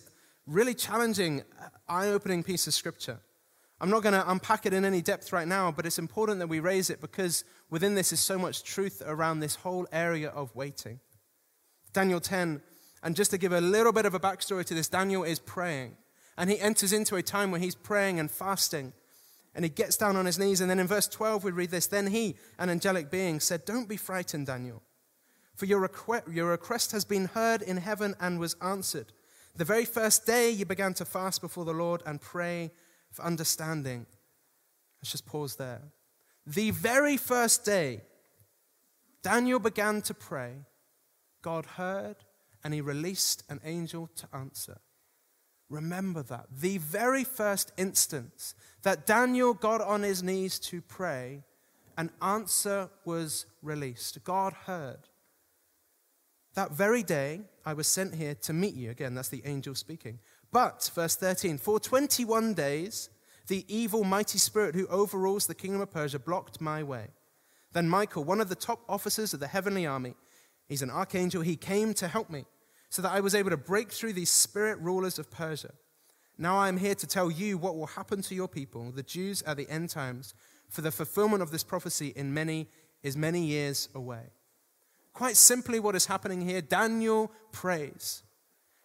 really 0.46 0.74
challenging, 0.74 1.42
uh, 1.60 1.68
eye 1.88 2.08
opening 2.08 2.42
piece 2.42 2.66
of 2.66 2.74
scripture. 2.74 3.20
I'm 3.80 3.90
not 3.90 4.02
going 4.02 4.12
to 4.12 4.30
unpack 4.30 4.66
it 4.66 4.74
in 4.74 4.84
any 4.84 5.00
depth 5.00 5.32
right 5.32 5.48
now, 5.48 5.72
but 5.72 5.86
it's 5.86 5.98
important 5.98 6.38
that 6.40 6.48
we 6.48 6.60
raise 6.60 6.90
it 6.90 7.00
because 7.00 7.44
within 7.70 7.94
this 7.94 8.12
is 8.12 8.20
so 8.20 8.38
much 8.38 8.62
truth 8.62 9.02
around 9.06 9.40
this 9.40 9.54
whole 9.54 9.86
area 9.90 10.28
of 10.28 10.54
waiting. 10.54 11.00
Daniel 11.92 12.20
10, 12.20 12.60
and 13.02 13.16
just 13.16 13.30
to 13.30 13.38
give 13.38 13.52
a 13.52 13.60
little 13.60 13.92
bit 13.92 14.04
of 14.04 14.14
a 14.14 14.20
backstory 14.20 14.64
to 14.66 14.74
this, 14.74 14.88
Daniel 14.88 15.24
is 15.24 15.38
praying. 15.38 15.96
And 16.36 16.50
he 16.50 16.58
enters 16.60 16.92
into 16.92 17.16
a 17.16 17.22
time 17.22 17.50
where 17.50 17.60
he's 17.60 17.74
praying 17.74 18.20
and 18.20 18.30
fasting. 18.30 18.92
And 19.54 19.64
he 19.64 19.68
gets 19.68 19.96
down 19.96 20.16
on 20.16 20.26
his 20.26 20.38
knees. 20.38 20.60
And 20.60 20.70
then 20.70 20.78
in 20.78 20.86
verse 20.86 21.08
12, 21.08 21.44
we 21.44 21.50
read 21.50 21.70
this 21.70 21.86
Then 21.86 22.06
he, 22.06 22.36
an 22.58 22.70
angelic 22.70 23.10
being, 23.10 23.40
said, 23.40 23.64
Don't 23.64 23.88
be 23.88 23.96
frightened, 23.96 24.46
Daniel, 24.46 24.82
for 25.56 25.66
your 25.66 25.80
request, 25.80 26.28
your 26.30 26.50
request 26.50 26.92
has 26.92 27.04
been 27.04 27.26
heard 27.26 27.62
in 27.62 27.76
heaven 27.76 28.14
and 28.20 28.38
was 28.38 28.54
answered. 28.62 29.12
The 29.56 29.64
very 29.64 29.84
first 29.84 30.26
day 30.26 30.50
you 30.50 30.64
began 30.64 30.94
to 30.94 31.04
fast 31.04 31.40
before 31.40 31.64
the 31.64 31.72
Lord 31.72 32.02
and 32.06 32.20
pray 32.20 32.70
for 33.10 33.24
understanding. 33.24 34.06
Let's 35.00 35.10
just 35.10 35.26
pause 35.26 35.56
there. 35.56 35.82
The 36.46 36.70
very 36.70 37.16
first 37.16 37.64
day 37.64 38.02
Daniel 39.22 39.58
began 39.58 40.00
to 40.02 40.14
pray, 40.14 40.64
God 41.42 41.66
heard 41.66 42.16
and 42.62 42.74
he 42.74 42.80
released 42.80 43.42
an 43.48 43.60
angel 43.64 44.08
to 44.16 44.28
answer. 44.32 44.80
Remember 45.70 46.22
that. 46.24 46.46
The 46.60 46.78
very 46.78 47.22
first 47.24 47.72
instance 47.78 48.54
that 48.82 49.06
Daniel 49.06 49.54
got 49.54 49.80
on 49.80 50.02
his 50.02 50.22
knees 50.22 50.58
to 50.58 50.82
pray, 50.82 51.44
an 51.96 52.10
answer 52.20 52.90
was 53.04 53.46
released. 53.62 54.22
God 54.24 54.52
heard. 54.66 55.08
That 56.54 56.72
very 56.72 57.04
day, 57.04 57.42
I 57.64 57.74
was 57.74 57.86
sent 57.86 58.16
here 58.16 58.34
to 58.34 58.52
meet 58.52 58.74
you. 58.74 58.90
Again, 58.90 59.14
that's 59.14 59.28
the 59.28 59.42
angel 59.44 59.76
speaking. 59.76 60.18
But, 60.50 60.90
verse 60.92 61.14
13, 61.14 61.58
for 61.58 61.78
21 61.78 62.54
days, 62.54 63.08
the 63.46 63.64
evil, 63.68 64.02
mighty 64.02 64.38
spirit 64.38 64.74
who 64.74 64.88
overrules 64.88 65.46
the 65.46 65.54
kingdom 65.54 65.80
of 65.80 65.92
Persia 65.92 66.18
blocked 66.18 66.60
my 66.60 66.82
way. 66.82 67.08
Then 67.72 67.88
Michael, 67.88 68.24
one 68.24 68.40
of 68.40 68.48
the 68.48 68.56
top 68.56 68.80
officers 68.88 69.32
of 69.32 69.38
the 69.38 69.46
heavenly 69.46 69.86
army, 69.86 70.14
he's 70.68 70.82
an 70.82 70.90
archangel, 70.90 71.42
he 71.42 71.54
came 71.54 71.94
to 71.94 72.08
help 72.08 72.28
me 72.28 72.44
so 72.90 73.02
that 73.02 73.12
I 73.12 73.20
was 73.20 73.34
able 73.34 73.50
to 73.50 73.56
break 73.56 73.90
through 73.90 74.12
these 74.12 74.30
spirit 74.30 74.78
rulers 74.80 75.18
of 75.18 75.30
Persia. 75.30 75.72
Now 76.36 76.58
I 76.58 76.68
am 76.68 76.76
here 76.76 76.94
to 76.94 77.06
tell 77.06 77.30
you 77.30 77.56
what 77.56 77.76
will 77.76 77.86
happen 77.86 78.20
to 78.22 78.34
your 78.34 78.48
people, 78.48 78.90
the 78.90 79.02
Jews 79.02 79.42
at 79.42 79.56
the 79.56 79.68
end 79.70 79.90
times, 79.90 80.34
for 80.68 80.80
the 80.80 80.90
fulfillment 80.90 81.42
of 81.42 81.50
this 81.50 81.62
prophecy 81.62 82.12
in 82.16 82.34
many 82.34 82.68
is 83.02 83.16
many 83.16 83.44
years 83.44 83.88
away. 83.94 84.32
Quite 85.12 85.36
simply, 85.36 85.80
what 85.80 85.96
is 85.96 86.06
happening 86.06 86.40
here, 86.40 86.60
Daniel 86.60 87.32
prays. 87.52 88.22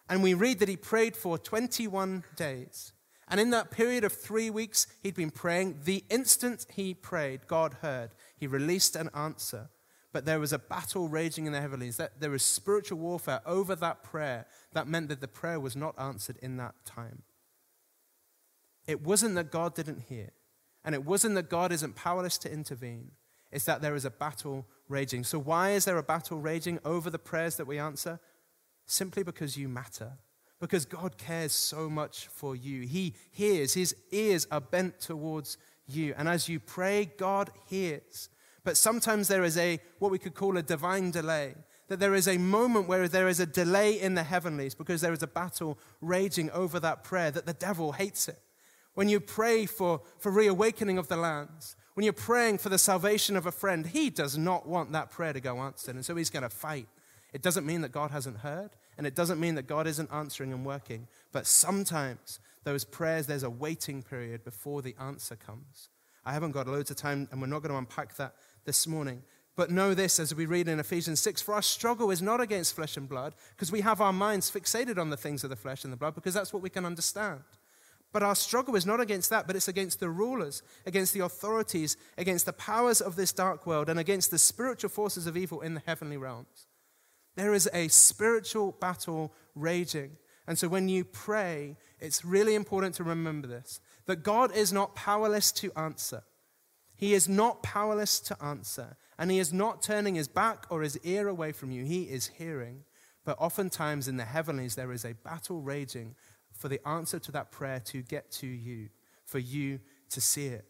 And 0.08 0.22
we 0.22 0.34
read 0.34 0.58
that 0.60 0.68
he 0.68 0.76
prayed 0.76 1.16
for 1.16 1.38
21 1.38 2.24
days. 2.36 2.92
And 3.28 3.40
in 3.40 3.50
that 3.50 3.70
period 3.70 4.04
of 4.04 4.12
three 4.12 4.50
weeks, 4.50 4.86
he'd 5.02 5.14
been 5.14 5.30
praying. 5.30 5.80
The 5.84 6.04
instant 6.10 6.66
he 6.70 6.94
prayed, 6.94 7.46
God 7.46 7.74
heard. 7.82 8.10
He 8.36 8.46
released 8.46 8.94
an 8.94 9.10
answer. 9.14 9.68
But 10.16 10.24
there 10.24 10.40
was 10.40 10.54
a 10.54 10.58
battle 10.58 11.10
raging 11.10 11.44
in 11.44 11.52
the 11.52 11.60
heavens. 11.60 12.00
There 12.18 12.30
was 12.30 12.42
spiritual 12.42 12.96
warfare 13.00 13.42
over 13.44 13.74
that 13.74 14.02
prayer. 14.02 14.46
That 14.72 14.88
meant 14.88 15.10
that 15.10 15.20
the 15.20 15.28
prayer 15.28 15.60
was 15.60 15.76
not 15.76 15.94
answered 15.98 16.38
in 16.40 16.56
that 16.56 16.74
time. 16.86 17.22
It 18.86 19.02
wasn't 19.02 19.34
that 19.34 19.50
God 19.50 19.74
didn't 19.74 20.04
hear. 20.08 20.30
And 20.86 20.94
it 20.94 21.04
wasn't 21.04 21.34
that 21.34 21.50
God 21.50 21.70
isn't 21.70 21.96
powerless 21.96 22.38
to 22.38 22.50
intervene. 22.50 23.10
It's 23.52 23.66
that 23.66 23.82
there 23.82 23.94
is 23.94 24.06
a 24.06 24.10
battle 24.10 24.66
raging. 24.88 25.22
So, 25.22 25.38
why 25.38 25.72
is 25.72 25.84
there 25.84 25.98
a 25.98 26.02
battle 26.02 26.38
raging 26.38 26.78
over 26.82 27.10
the 27.10 27.18
prayers 27.18 27.56
that 27.56 27.66
we 27.66 27.78
answer? 27.78 28.18
Simply 28.86 29.22
because 29.22 29.58
you 29.58 29.68
matter. 29.68 30.12
Because 30.60 30.86
God 30.86 31.18
cares 31.18 31.52
so 31.52 31.90
much 31.90 32.28
for 32.28 32.56
you. 32.56 32.86
He 32.86 33.12
hears, 33.32 33.74
His 33.74 33.94
ears 34.10 34.46
are 34.50 34.62
bent 34.62 34.98
towards 34.98 35.58
you. 35.86 36.14
And 36.16 36.26
as 36.26 36.48
you 36.48 36.58
pray, 36.58 37.04
God 37.04 37.50
hears. 37.66 38.30
But 38.66 38.76
sometimes 38.76 39.28
there 39.28 39.44
is 39.44 39.56
a, 39.56 39.78
what 40.00 40.10
we 40.10 40.18
could 40.18 40.34
call 40.34 40.56
a 40.56 40.62
divine 40.62 41.12
delay. 41.12 41.54
That 41.86 42.00
there 42.00 42.16
is 42.16 42.26
a 42.26 42.36
moment 42.36 42.88
where 42.88 43.06
there 43.06 43.28
is 43.28 43.38
a 43.38 43.46
delay 43.46 44.00
in 44.00 44.16
the 44.16 44.24
heavenlies 44.24 44.74
because 44.74 45.00
there 45.00 45.12
is 45.12 45.22
a 45.22 45.28
battle 45.28 45.78
raging 46.00 46.50
over 46.50 46.80
that 46.80 47.04
prayer, 47.04 47.30
that 47.30 47.46
the 47.46 47.52
devil 47.52 47.92
hates 47.92 48.26
it. 48.26 48.40
When 48.94 49.08
you 49.08 49.20
pray 49.20 49.66
for, 49.66 50.00
for 50.18 50.32
reawakening 50.32 50.98
of 50.98 51.06
the 51.06 51.16
lands, 51.16 51.76
when 51.94 52.02
you're 52.02 52.12
praying 52.12 52.58
for 52.58 52.68
the 52.68 52.76
salvation 52.76 53.36
of 53.36 53.46
a 53.46 53.52
friend, 53.52 53.86
he 53.86 54.10
does 54.10 54.36
not 54.36 54.66
want 54.66 54.90
that 54.90 55.12
prayer 55.12 55.32
to 55.32 55.40
go 55.40 55.58
answered. 55.58 55.94
And 55.94 56.04
so 56.04 56.16
he's 56.16 56.28
going 56.30 56.42
to 56.42 56.48
fight. 56.48 56.88
It 57.32 57.42
doesn't 57.42 57.66
mean 57.66 57.82
that 57.82 57.92
God 57.92 58.10
hasn't 58.10 58.38
heard, 58.38 58.70
and 58.98 59.06
it 59.06 59.14
doesn't 59.14 59.38
mean 59.38 59.54
that 59.54 59.68
God 59.68 59.86
isn't 59.86 60.12
answering 60.12 60.52
and 60.52 60.66
working. 60.66 61.06
But 61.30 61.46
sometimes 61.46 62.40
those 62.64 62.84
prayers, 62.84 63.28
there's 63.28 63.44
a 63.44 63.50
waiting 63.50 64.02
period 64.02 64.42
before 64.42 64.82
the 64.82 64.96
answer 64.98 65.36
comes. 65.36 65.88
I 66.24 66.32
haven't 66.32 66.50
got 66.50 66.66
loads 66.66 66.90
of 66.90 66.96
time, 66.96 67.28
and 67.30 67.40
we're 67.40 67.46
not 67.46 67.62
going 67.62 67.70
to 67.70 67.78
unpack 67.78 68.16
that 68.16 68.34
this 68.66 68.86
morning. 68.86 69.22
But 69.56 69.70
know 69.70 69.94
this 69.94 70.20
as 70.20 70.34
we 70.34 70.44
read 70.44 70.68
in 70.68 70.78
Ephesians 70.78 71.20
6 71.20 71.40
for 71.40 71.54
our 71.54 71.62
struggle 71.62 72.10
is 72.10 72.20
not 72.20 72.42
against 72.42 72.74
flesh 72.74 72.98
and 72.98 73.08
blood, 73.08 73.34
because 73.50 73.72
we 73.72 73.80
have 73.80 74.02
our 74.02 74.12
minds 74.12 74.50
fixated 74.50 74.98
on 74.98 75.08
the 75.08 75.16
things 75.16 75.42
of 75.44 75.50
the 75.50 75.56
flesh 75.56 75.82
and 75.82 75.92
the 75.92 75.96
blood, 75.96 76.14
because 76.14 76.34
that's 76.34 76.52
what 76.52 76.62
we 76.62 76.68
can 76.68 76.84
understand. 76.84 77.40
But 78.12 78.22
our 78.22 78.34
struggle 78.34 78.76
is 78.76 78.86
not 78.86 79.00
against 79.00 79.30
that, 79.30 79.46
but 79.46 79.56
it's 79.56 79.68
against 79.68 79.98
the 79.98 80.10
rulers, 80.10 80.62
against 80.84 81.14
the 81.14 81.20
authorities, 81.20 81.96
against 82.18 82.46
the 82.46 82.52
powers 82.52 83.00
of 83.00 83.16
this 83.16 83.32
dark 83.32 83.66
world, 83.66 83.88
and 83.88 83.98
against 83.98 84.30
the 84.30 84.38
spiritual 84.38 84.90
forces 84.90 85.26
of 85.26 85.36
evil 85.36 85.62
in 85.62 85.74
the 85.74 85.82
heavenly 85.86 86.18
realms. 86.18 86.66
There 87.34 87.54
is 87.54 87.68
a 87.72 87.88
spiritual 87.88 88.72
battle 88.72 89.32
raging. 89.54 90.12
And 90.46 90.58
so 90.58 90.68
when 90.68 90.88
you 90.88 91.04
pray, 91.04 91.76
it's 91.98 92.24
really 92.24 92.54
important 92.54 92.94
to 92.96 93.04
remember 93.04 93.48
this 93.48 93.80
that 94.06 94.22
God 94.22 94.54
is 94.54 94.72
not 94.72 94.94
powerless 94.94 95.50
to 95.52 95.72
answer. 95.76 96.22
He 96.96 97.14
is 97.14 97.28
not 97.28 97.62
powerless 97.62 98.20
to 98.20 98.42
answer. 98.42 98.96
And 99.18 99.30
He 99.30 99.38
is 99.38 99.52
not 99.52 99.82
turning 99.82 100.14
His 100.14 100.28
back 100.28 100.66
or 100.70 100.82
His 100.82 100.98
ear 101.04 101.28
away 101.28 101.52
from 101.52 101.70
you. 101.70 101.84
He 101.84 102.04
is 102.04 102.26
hearing. 102.38 102.84
But 103.24 103.36
oftentimes 103.38 104.08
in 104.08 104.16
the 104.16 104.24
heavenlies, 104.24 104.74
there 104.74 104.92
is 104.92 105.04
a 105.04 105.14
battle 105.14 105.60
raging 105.60 106.14
for 106.52 106.68
the 106.68 106.86
answer 106.88 107.18
to 107.18 107.32
that 107.32 107.50
prayer 107.50 107.80
to 107.80 108.02
get 108.02 108.30
to 108.32 108.46
you, 108.46 108.88
for 109.24 109.38
you 109.38 109.80
to 110.10 110.20
see 110.20 110.46
it. 110.46 110.64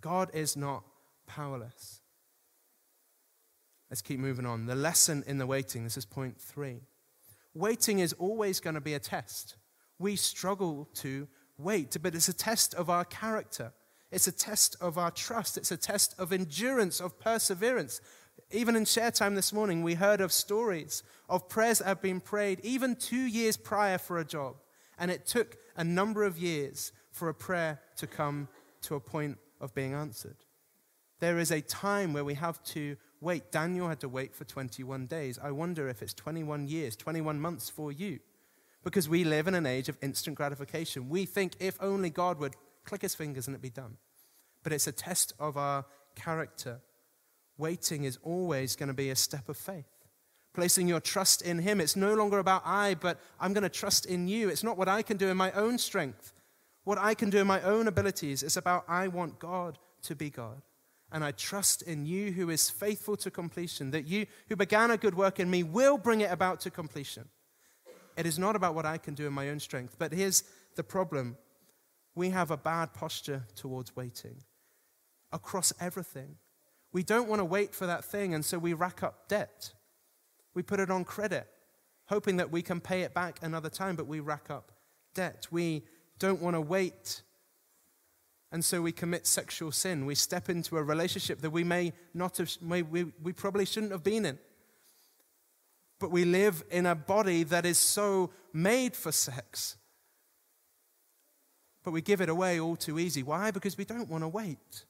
God 0.00 0.30
is 0.32 0.56
not 0.56 0.84
powerless. 1.26 2.00
Let's 3.90 4.02
keep 4.02 4.18
moving 4.20 4.46
on. 4.46 4.66
The 4.66 4.74
lesson 4.74 5.24
in 5.26 5.38
the 5.38 5.46
waiting, 5.46 5.84
this 5.84 5.96
is 5.96 6.04
point 6.04 6.40
three. 6.40 6.80
Waiting 7.54 8.00
is 8.00 8.12
always 8.14 8.60
going 8.60 8.74
to 8.74 8.80
be 8.80 8.94
a 8.94 8.98
test. 8.98 9.56
We 9.98 10.16
struggle 10.16 10.88
to 10.96 11.26
wait, 11.56 11.96
but 12.00 12.14
it's 12.14 12.28
a 12.28 12.32
test 12.32 12.74
of 12.74 12.90
our 12.90 13.04
character. 13.04 13.72
It's 14.10 14.26
a 14.26 14.32
test 14.32 14.76
of 14.80 14.96
our 14.96 15.10
trust. 15.10 15.56
It's 15.56 15.70
a 15.70 15.76
test 15.76 16.14
of 16.18 16.32
endurance, 16.32 17.00
of 17.00 17.18
perseverance. 17.18 18.00
Even 18.50 18.76
in 18.76 18.84
share 18.84 19.10
time 19.10 19.34
this 19.34 19.52
morning, 19.52 19.82
we 19.82 19.94
heard 19.94 20.20
of 20.20 20.32
stories 20.32 21.02
of 21.28 21.48
prayers 21.48 21.78
that 21.78 21.86
have 21.86 22.00
been 22.00 22.20
prayed 22.20 22.60
even 22.62 22.96
two 22.96 23.16
years 23.16 23.56
prior 23.56 23.98
for 23.98 24.18
a 24.18 24.24
job. 24.24 24.56
And 24.98 25.10
it 25.10 25.26
took 25.26 25.56
a 25.76 25.84
number 25.84 26.24
of 26.24 26.38
years 26.38 26.92
for 27.10 27.28
a 27.28 27.34
prayer 27.34 27.80
to 27.96 28.06
come 28.06 28.48
to 28.82 28.94
a 28.94 29.00
point 29.00 29.38
of 29.60 29.74
being 29.74 29.92
answered. 29.92 30.36
There 31.20 31.38
is 31.38 31.50
a 31.50 31.60
time 31.60 32.12
where 32.12 32.24
we 32.24 32.34
have 32.34 32.62
to 32.64 32.96
wait. 33.20 33.50
Daniel 33.50 33.88
had 33.88 34.00
to 34.00 34.08
wait 34.08 34.34
for 34.34 34.44
21 34.44 35.06
days. 35.06 35.38
I 35.42 35.50
wonder 35.50 35.88
if 35.88 36.00
it's 36.00 36.14
21 36.14 36.68
years, 36.68 36.96
21 36.96 37.40
months 37.40 37.68
for 37.68 37.92
you. 37.92 38.20
Because 38.84 39.08
we 39.08 39.24
live 39.24 39.48
in 39.48 39.54
an 39.54 39.66
age 39.66 39.88
of 39.88 39.98
instant 40.00 40.36
gratification. 40.36 41.08
We 41.08 41.26
think 41.26 41.54
if 41.58 41.76
only 41.82 42.10
God 42.10 42.38
would 42.38 42.54
click 42.88 43.02
his 43.02 43.14
fingers 43.14 43.46
and 43.46 43.54
it'd 43.54 43.62
be 43.62 43.70
done. 43.70 43.96
But 44.62 44.72
it's 44.72 44.86
a 44.86 44.92
test 44.92 45.34
of 45.38 45.56
our 45.56 45.84
character. 46.16 46.80
Waiting 47.58 48.04
is 48.04 48.18
always 48.22 48.76
going 48.76 48.88
to 48.88 48.94
be 48.94 49.10
a 49.10 49.16
step 49.16 49.48
of 49.48 49.56
faith. 49.56 49.84
Placing 50.54 50.88
your 50.88 51.00
trust 51.00 51.42
in 51.42 51.58
him. 51.58 51.80
It's 51.80 51.96
no 51.96 52.14
longer 52.14 52.38
about 52.38 52.62
I, 52.64 52.94
but 52.94 53.20
I'm 53.38 53.52
going 53.52 53.62
to 53.62 53.68
trust 53.68 54.06
in 54.06 54.26
you. 54.26 54.48
It's 54.48 54.64
not 54.64 54.78
what 54.78 54.88
I 54.88 55.02
can 55.02 55.16
do 55.16 55.28
in 55.28 55.36
my 55.36 55.52
own 55.52 55.78
strength, 55.78 56.32
what 56.84 56.98
I 56.98 57.14
can 57.14 57.30
do 57.30 57.38
in 57.38 57.46
my 57.46 57.60
own 57.62 57.86
abilities. 57.86 58.42
It's 58.42 58.56
about 58.56 58.84
I 58.88 59.08
want 59.08 59.38
God 59.38 59.78
to 60.02 60.16
be 60.16 60.30
God. 60.30 60.62
And 61.12 61.22
I 61.24 61.32
trust 61.32 61.82
in 61.82 62.06
you 62.06 62.32
who 62.32 62.50
is 62.50 62.68
faithful 62.68 63.16
to 63.18 63.30
completion, 63.30 63.90
that 63.92 64.06
you 64.06 64.26
who 64.48 64.56
began 64.56 64.90
a 64.90 64.96
good 64.96 65.14
work 65.14 65.40
in 65.40 65.50
me 65.50 65.62
will 65.62 65.98
bring 65.98 66.20
it 66.22 66.30
about 66.30 66.60
to 66.60 66.70
completion. 66.70 67.28
It 68.16 68.26
is 68.26 68.38
not 68.38 68.56
about 68.56 68.74
what 68.74 68.84
I 68.84 68.98
can 68.98 69.14
do 69.14 69.26
in 69.26 69.32
my 69.32 69.48
own 69.48 69.60
strength. 69.60 69.96
But 69.98 70.12
here's 70.12 70.42
the 70.74 70.82
problem 70.82 71.36
we 72.18 72.30
have 72.30 72.50
a 72.50 72.56
bad 72.56 72.92
posture 72.92 73.44
towards 73.54 73.96
waiting 73.96 74.42
across 75.32 75.72
everything. 75.80 76.36
We 76.92 77.02
don't 77.02 77.28
want 77.28 77.40
to 77.40 77.44
wait 77.44 77.74
for 77.74 77.86
that 77.86 78.04
thing, 78.04 78.34
and 78.34 78.44
so 78.44 78.58
we 78.58 78.72
rack 78.72 79.02
up 79.02 79.28
debt. 79.28 79.72
We 80.54 80.62
put 80.62 80.80
it 80.80 80.90
on 80.90 81.04
credit, 81.04 81.46
hoping 82.06 82.36
that 82.38 82.50
we 82.50 82.62
can 82.62 82.80
pay 82.80 83.02
it 83.02 83.14
back 83.14 83.38
another 83.42 83.70
time, 83.70 83.96
but 83.96 84.06
we 84.06 84.20
rack 84.20 84.50
up 84.50 84.72
debt. 85.14 85.46
We 85.50 85.84
don't 86.18 86.42
want 86.42 86.56
to 86.56 86.60
wait 86.60 87.22
and 88.50 88.64
so 88.64 88.80
we 88.80 88.92
commit 88.92 89.26
sexual 89.26 89.72
sin. 89.72 90.06
We 90.06 90.14
step 90.14 90.48
into 90.48 90.78
a 90.78 90.82
relationship 90.82 91.40
that 91.42 91.50
we 91.50 91.64
may 91.64 91.92
not 92.14 92.38
have, 92.38 92.50
may, 92.62 92.82
we, 92.82 93.04
we 93.22 93.32
probably 93.32 93.66
shouldn't 93.66 93.92
have 93.92 94.02
been 94.02 94.24
in. 94.24 94.38
But 95.98 96.10
we 96.10 96.24
live 96.24 96.62
in 96.70 96.86
a 96.86 96.94
body 96.94 97.42
that 97.44 97.66
is 97.66 97.76
so 97.76 98.30
made 98.52 98.96
for 98.96 99.12
sex. 99.12 99.76
But 101.88 101.94
we 101.94 102.02
give 102.02 102.20
it 102.20 102.28
away 102.28 102.60
all 102.60 102.76
too 102.76 102.98
easy. 102.98 103.22
Why? 103.22 103.50
Because 103.50 103.78
we 103.78 103.86
don't 103.86 104.10
want 104.10 104.22
to 104.22 104.28
wait. 104.28 104.84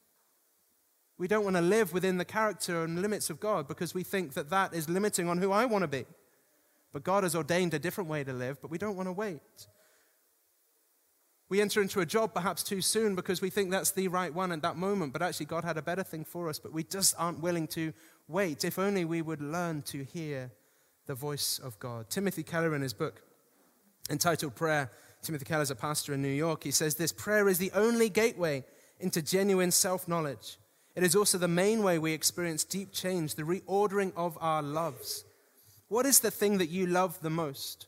We 1.17 1.29
don't 1.29 1.45
want 1.45 1.55
to 1.55 1.61
live 1.61 1.93
within 1.93 2.17
the 2.17 2.25
character 2.25 2.83
and 2.83 3.01
limits 3.01 3.29
of 3.29 3.39
God 3.39 3.69
because 3.69 3.93
we 3.93 4.03
think 4.03 4.33
that 4.33 4.49
that 4.49 4.73
is 4.73 4.89
limiting 4.89 5.29
on 5.29 5.37
who 5.37 5.53
I 5.53 5.63
want 5.63 5.83
to 5.83 5.87
be. 5.87 6.03
But 6.91 7.05
God 7.05 7.23
has 7.23 7.35
ordained 7.35 7.73
a 7.73 7.79
different 7.79 8.09
way 8.09 8.25
to 8.25 8.33
live, 8.33 8.61
but 8.61 8.69
we 8.69 8.77
don't 8.77 8.97
want 8.97 9.07
to 9.07 9.13
wait. 9.13 9.39
We 11.47 11.61
enter 11.61 11.81
into 11.81 12.01
a 12.01 12.05
job 12.05 12.33
perhaps 12.33 12.63
too 12.63 12.81
soon 12.81 13.15
because 13.15 13.39
we 13.39 13.49
think 13.49 13.71
that's 13.71 13.91
the 13.91 14.09
right 14.09 14.33
one 14.33 14.51
at 14.51 14.61
that 14.63 14.75
moment, 14.75 15.13
but 15.13 15.21
actually 15.21 15.45
God 15.45 15.63
had 15.63 15.77
a 15.77 15.81
better 15.81 16.03
thing 16.03 16.25
for 16.25 16.49
us, 16.49 16.59
but 16.59 16.73
we 16.73 16.83
just 16.83 17.15
aren't 17.17 17.39
willing 17.39 17.67
to 17.67 17.93
wait. 18.27 18.65
If 18.65 18.77
only 18.77 19.05
we 19.05 19.21
would 19.21 19.41
learn 19.41 19.83
to 19.83 20.03
hear 20.03 20.51
the 21.05 21.15
voice 21.15 21.61
of 21.63 21.79
God. 21.79 22.09
Timothy 22.09 22.43
Keller, 22.43 22.75
in 22.75 22.81
his 22.81 22.93
book 22.93 23.21
entitled 24.09 24.55
Prayer, 24.55 24.91
Timothy 25.21 25.45
Keller 25.45 25.63
is 25.63 25.71
a 25.71 25.75
pastor 25.75 26.13
in 26.13 26.21
New 26.21 26.27
York. 26.27 26.63
He 26.63 26.71
says 26.71 26.95
this 26.95 27.11
prayer 27.11 27.47
is 27.49 27.57
the 27.57 27.71
only 27.73 28.09
gateway 28.09 28.63
into 28.99 29.21
genuine 29.21 29.71
self 29.71 30.07
knowledge. 30.07 30.57
It 30.95 31.03
is 31.03 31.15
also 31.15 31.37
the 31.37 31.47
main 31.47 31.83
way 31.83 31.99
we 31.99 32.13
experience 32.13 32.63
deep 32.63 32.91
change, 32.91 33.35
the 33.35 33.43
reordering 33.43 34.11
of 34.15 34.37
our 34.41 34.61
loves. 34.61 35.23
What 35.87 36.05
is 36.05 36.19
the 36.19 36.31
thing 36.31 36.57
that 36.57 36.69
you 36.69 36.87
love 36.87 37.19
the 37.21 37.29
most? 37.29 37.87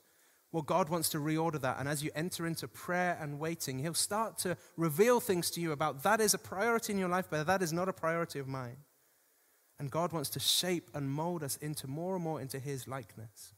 Well, 0.52 0.64
God 0.64 0.90
wants 0.90 1.10
to 1.10 1.18
reorder 1.18 1.62
that. 1.62 1.78
And 1.80 1.88
as 1.88 2.04
you 2.04 2.12
enter 2.14 2.46
into 2.46 2.68
prayer 2.68 3.18
and 3.22 3.40
waiting, 3.40 3.80
He'll 3.80 3.94
start 3.94 4.38
to 4.40 4.58
reveal 4.76 5.20
things 5.20 5.50
to 5.52 5.62
you 5.62 5.72
about 5.72 6.04
that 6.04 6.20
is 6.20 6.34
a 6.34 6.38
priority 6.38 6.94
in 6.94 7.00
your 7.00 7.10
life, 7.10 7.28
but 7.30 7.48
that 7.48 7.62
is 7.62 7.72
not 7.72 7.88
a 7.88 7.94
priority 7.94 8.40
of 8.40 8.48
mine. 8.48 8.78
And 9.80 9.90
God 9.90 10.12
wants 10.12 10.30
to 10.32 10.40
shape 10.40 10.90
and 10.94 11.10
mold 11.10 11.42
us 11.42 11.58
into 11.58 11.88
more 11.88 12.16
and 12.16 12.24
more 12.24 12.42
into 12.42 12.60
His 12.60 12.88
likeness 12.88 13.54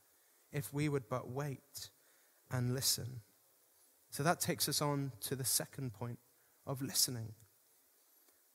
if 0.51 0.73
we 0.73 0.87
would 0.87 1.09
but 1.09 1.29
wait 1.29 1.89
and 2.51 2.73
listen. 2.73 3.21
So 4.13 4.21
that 4.21 4.39
takes 4.39 4.69
us 4.69 4.79
on 4.79 5.11
to 5.21 5.35
the 5.35 5.43
second 5.43 5.91
point 5.91 6.19
of 6.67 6.83
listening. 6.83 7.33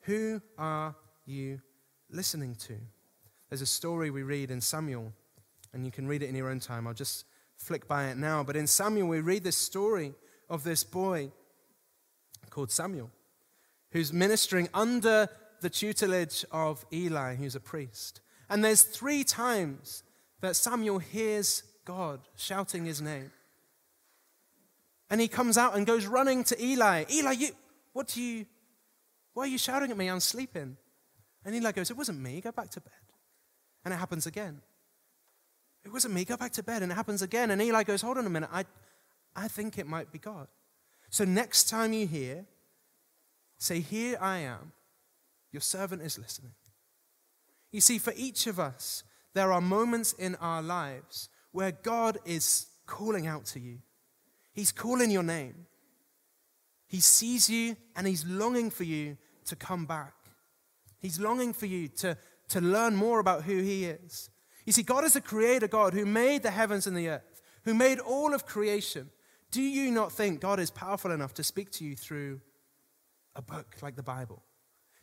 Who 0.03 0.41
are 0.57 0.95
you 1.27 1.61
listening 2.09 2.55
to? 2.61 2.75
There's 3.49 3.61
a 3.61 3.67
story 3.67 4.11
we 4.11 4.23
read 4.23 4.53
in 4.53 4.61
Samuel, 4.61 5.13
and 5.75 5.85
you 5.85 5.91
can 5.91 6.07
read 6.07 6.23
it 6.23 6.29
in 6.29 6.37
your 6.37 6.49
own 6.49 6.61
time. 6.61 6.87
I'll 6.87 6.95
just 6.95 7.25
flick 7.57 7.89
by 7.89 8.05
it 8.05 8.17
now. 8.17 8.45
But 8.45 8.55
in 8.55 8.69
Samuel, 8.69 9.09
we 9.09 9.21
read 9.21 9.43
this 9.43 9.57
story 9.57 10.15
of 10.49 10.63
this 10.63 10.85
boy 10.85 11.33
called 12.51 12.71
Samuel, 12.71 13.11
who's 13.91 14.13
ministering 14.13 14.69
under 14.73 15.29
the 15.61 15.71
tutelage 15.71 16.45
of 16.53 16.87
Eli, 16.93 17.35
who's 17.35 17.57
a 17.57 17.61
priest. 17.61 18.21
And 18.49 18.65
there's 18.65 18.85
three 18.85 19.25
times 19.25 20.05
that 20.41 20.55
Samuel 20.55 21.01
hears 21.01 21.65
God 21.85 22.21
shouting 22.37 22.85
his 22.85 23.03
name. 23.03 23.33
And 25.11 25.21
he 25.21 25.29
comes 25.29 25.57
out 25.57 25.77
and 25.77 25.87
goes 25.87 26.07
running 26.07 26.45
to 26.45 26.63
Eli. 26.63 27.05
Eli, 27.11 27.33
you, 27.33 27.49
what 27.93 28.09
do 28.09 28.23
you, 28.23 28.47
why 29.35 29.45
are 29.45 29.47
you 29.47 29.59
shouting 29.59 29.91
at 29.91 29.97
me? 29.97 30.09
I'm 30.09 30.21
sleeping. 30.21 30.77
And 31.45 31.55
Eli 31.55 31.73
goes, 31.73 31.91
It 31.91 31.97
wasn't 31.97 32.21
me. 32.21 32.41
Go 32.41 32.53
back 32.53 32.71
to 32.71 32.81
bed. 32.81 32.93
And 33.85 33.95
it 33.95 33.97
happens 33.97 34.27
again. 34.27 34.61
It 35.85 35.93
wasn't 35.93 36.15
me. 36.15 36.25
Go 36.25 36.37
back 36.37 36.53
to 36.53 36.63
bed. 36.63 36.83
And 36.83 36.93
it 36.93 36.95
happens 36.95 37.23
again. 37.23 37.51
And 37.51 37.63
Eli 37.63 37.85
goes, 37.85 38.03
Hold 38.03 38.19
on 38.19 38.27
a 38.27 38.31
minute. 38.31 38.51
I, 38.53 38.65
I 39.35 39.49
think 39.49 39.79
it 39.79 39.87
might 39.87 40.13
be 40.13 40.19
God. 40.19 40.49
So 41.11 41.25
next 41.25 41.71
time 41.71 41.93
you 41.93 42.07
hear, 42.07 42.45
say, 43.57 43.81
Here 43.81 44.19
I 44.21 44.39
am. 44.39 44.73
Your 45.53 45.63
servant 45.63 46.03
is 46.03 46.19
listening. 46.19 46.53
You 47.73 47.81
see, 47.81 47.99
for 47.99 48.13
each 48.17 48.47
of 48.47 48.59
us, 48.61 49.05
there 49.35 49.53
are 49.53 49.61
moments 49.61 50.13
in 50.13 50.35
our 50.37 50.63
lives 50.63 51.29
where 51.53 51.73
God 51.73 52.19
is 52.25 52.67
calling 52.87 53.27
out 53.27 53.47
to 53.47 53.61
you. 53.61 53.79
He's 54.59 54.73
calling 54.73 55.13
your 55.13 55.23
name. 55.23 55.67
He 56.89 56.99
sees 56.99 57.49
you 57.49 57.77
and 57.95 58.09
he's 58.09 58.27
longing 58.27 58.71
for 58.71 58.83
you 58.83 59.17
to 59.45 59.55
come 59.55 59.87
back. 59.87 60.15
He's 60.99 61.21
longing 61.21 61.53
for 61.53 61.67
you 61.67 61.87
to, 61.99 62.19
to 62.49 62.61
learn 62.61 62.97
more 62.97 63.21
about 63.21 63.45
who 63.45 63.63
he 63.63 63.85
is. 63.85 64.31
You 64.67 64.73
see, 64.73 64.83
God 64.83 65.05
is 65.05 65.15
a 65.15 65.21
creator 65.21 65.69
God 65.69 65.95
who 65.95 66.05
made 66.05 66.43
the 66.43 66.51
heavens 66.51 66.89
and 66.89 66.97
the 66.97 67.09
earth, 67.09 67.41
who 67.67 67.73
made 67.73 68.01
all 68.01 68.35
of 68.35 68.47
creation. 68.47 69.11
Do 69.53 69.63
you 69.63 69.93
not 69.93 70.11
think 70.11 70.41
God 70.41 70.59
is 70.59 70.73
powerful 70.73 71.13
enough 71.13 71.35
to 71.35 71.45
speak 71.45 71.71
to 71.75 71.85
you 71.85 71.95
through 71.95 72.41
a 73.37 73.43
book 73.43 73.77
like 73.81 73.95
the 73.95 74.03
Bible? 74.03 74.43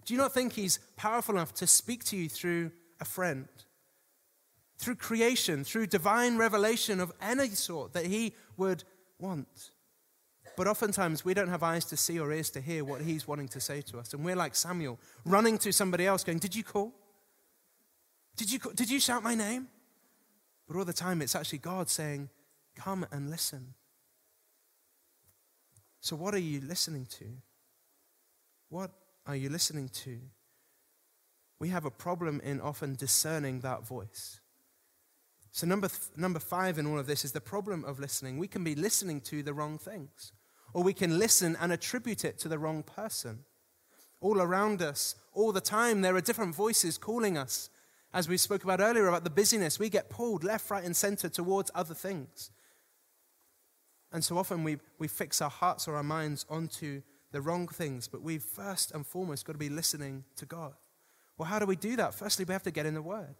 Do 0.03 0.13
you 0.13 0.17
not 0.17 0.33
think 0.33 0.51
He's 0.51 0.79
powerful 0.97 1.35
enough 1.35 1.53
to 1.53 1.65
speak 1.65 2.03
to 2.07 2.17
you 2.17 2.27
through 2.27 2.71
a 2.99 3.05
friend? 3.05 3.47
Through 4.79 4.95
creation, 4.95 5.63
through 5.63 5.87
divine 5.87 6.35
revelation 6.35 6.99
of 6.99 7.13
any 7.21 7.47
sort 7.51 7.93
that 7.93 8.07
He 8.07 8.33
would 8.57 8.83
want? 9.19 9.71
But 10.55 10.67
oftentimes 10.67 11.25
we 11.25 11.33
don't 11.33 11.49
have 11.49 11.63
eyes 11.63 11.85
to 11.85 11.97
see 11.97 12.19
or 12.19 12.31
ears 12.31 12.49
to 12.51 12.61
hear 12.61 12.83
what 12.83 13.01
He's 13.01 13.27
wanting 13.27 13.47
to 13.49 13.59
say 13.59 13.81
to 13.81 13.99
us. 13.99 14.13
And 14.13 14.23
we're 14.23 14.35
like 14.35 14.55
Samuel, 14.55 14.99
running 15.25 15.57
to 15.59 15.71
somebody 15.71 16.05
else, 16.05 16.23
going, 16.23 16.39
Did 16.39 16.55
you 16.55 16.63
call? 16.63 16.93
Did 18.37 18.51
you, 18.51 18.59
did 18.73 18.89
you 18.89 18.99
shout 18.99 19.23
my 19.23 19.35
name? 19.35 19.67
But 20.67 20.77
all 20.77 20.85
the 20.85 20.93
time, 20.93 21.21
it's 21.21 21.35
actually 21.35 21.59
God 21.59 21.89
saying, 21.89 22.29
Come 22.75 23.05
and 23.11 23.29
listen. 23.29 23.73
So, 25.99 26.15
what 26.15 26.33
are 26.33 26.39
you 26.39 26.61
listening 26.61 27.05
to? 27.17 27.25
What 28.69 28.91
are 29.25 29.35
you 29.35 29.49
listening 29.49 29.89
to? 29.89 30.19
We 31.59 31.69
have 31.69 31.85
a 31.85 31.91
problem 31.91 32.41
in 32.43 32.61
often 32.61 32.95
discerning 32.95 33.61
that 33.61 33.87
voice. 33.87 34.39
So, 35.55 35.65
number, 35.65 35.87
th- 35.87 36.17
number 36.17 36.39
five 36.39 36.77
in 36.77 36.85
all 36.85 36.99
of 36.99 37.07
this 37.07 37.23
is 37.23 37.31
the 37.31 37.39
problem 37.39 37.85
of 37.85 37.97
listening. 37.97 38.37
We 38.37 38.47
can 38.49 38.61
be 38.65 38.75
listening 38.75 39.21
to 39.21 39.41
the 39.41 39.53
wrong 39.53 39.77
things, 39.77 40.33
or 40.73 40.83
we 40.83 40.91
can 40.91 41.17
listen 41.17 41.55
and 41.61 41.71
attribute 41.71 42.25
it 42.25 42.37
to 42.39 42.49
the 42.49 42.59
wrong 42.59 42.83
person. 42.83 43.45
All 44.19 44.41
around 44.41 44.81
us, 44.81 45.15
all 45.31 45.53
the 45.53 45.61
time, 45.61 46.01
there 46.01 46.13
are 46.13 46.19
different 46.19 46.53
voices 46.53 46.97
calling 46.97 47.37
us 47.37 47.69
as 48.13 48.27
we 48.27 48.35
spoke 48.35 48.65
about 48.65 48.81
earlier 48.81 49.07
about 49.07 49.23
the 49.23 49.29
busyness, 49.29 49.79
we 49.79 49.89
get 49.89 50.09
pulled 50.09 50.43
left, 50.43 50.69
right, 50.69 50.83
and 50.83 50.93
center 50.93 51.29
towards 51.29 51.71
other 51.73 51.93
things. 51.93 52.51
And 54.11 54.25
so 54.25 54.37
often 54.37 54.65
we, 54.65 54.79
we 54.99 55.07
fix 55.07 55.41
our 55.41 55.49
hearts 55.49 55.87
or 55.87 55.95
our 55.95 56.03
minds 56.03 56.45
onto 56.49 57.01
the 57.31 57.39
wrong 57.39 57.69
things, 57.69 58.09
but 58.09 58.21
we've 58.21 58.43
first 58.43 58.93
and 58.93 59.07
foremost 59.07 59.45
got 59.45 59.53
to 59.53 59.59
be 59.59 59.69
listening 59.69 60.25
to 60.35 60.45
God. 60.45 60.73
Well, 61.37 61.47
how 61.47 61.59
do 61.59 61.65
we 61.65 61.77
do 61.77 61.95
that? 61.95 62.13
Firstly, 62.13 62.43
we 62.43 62.51
have 62.51 62.63
to 62.63 62.71
get 62.71 62.85
in 62.85 62.93
the 62.93 63.01
Word. 63.01 63.35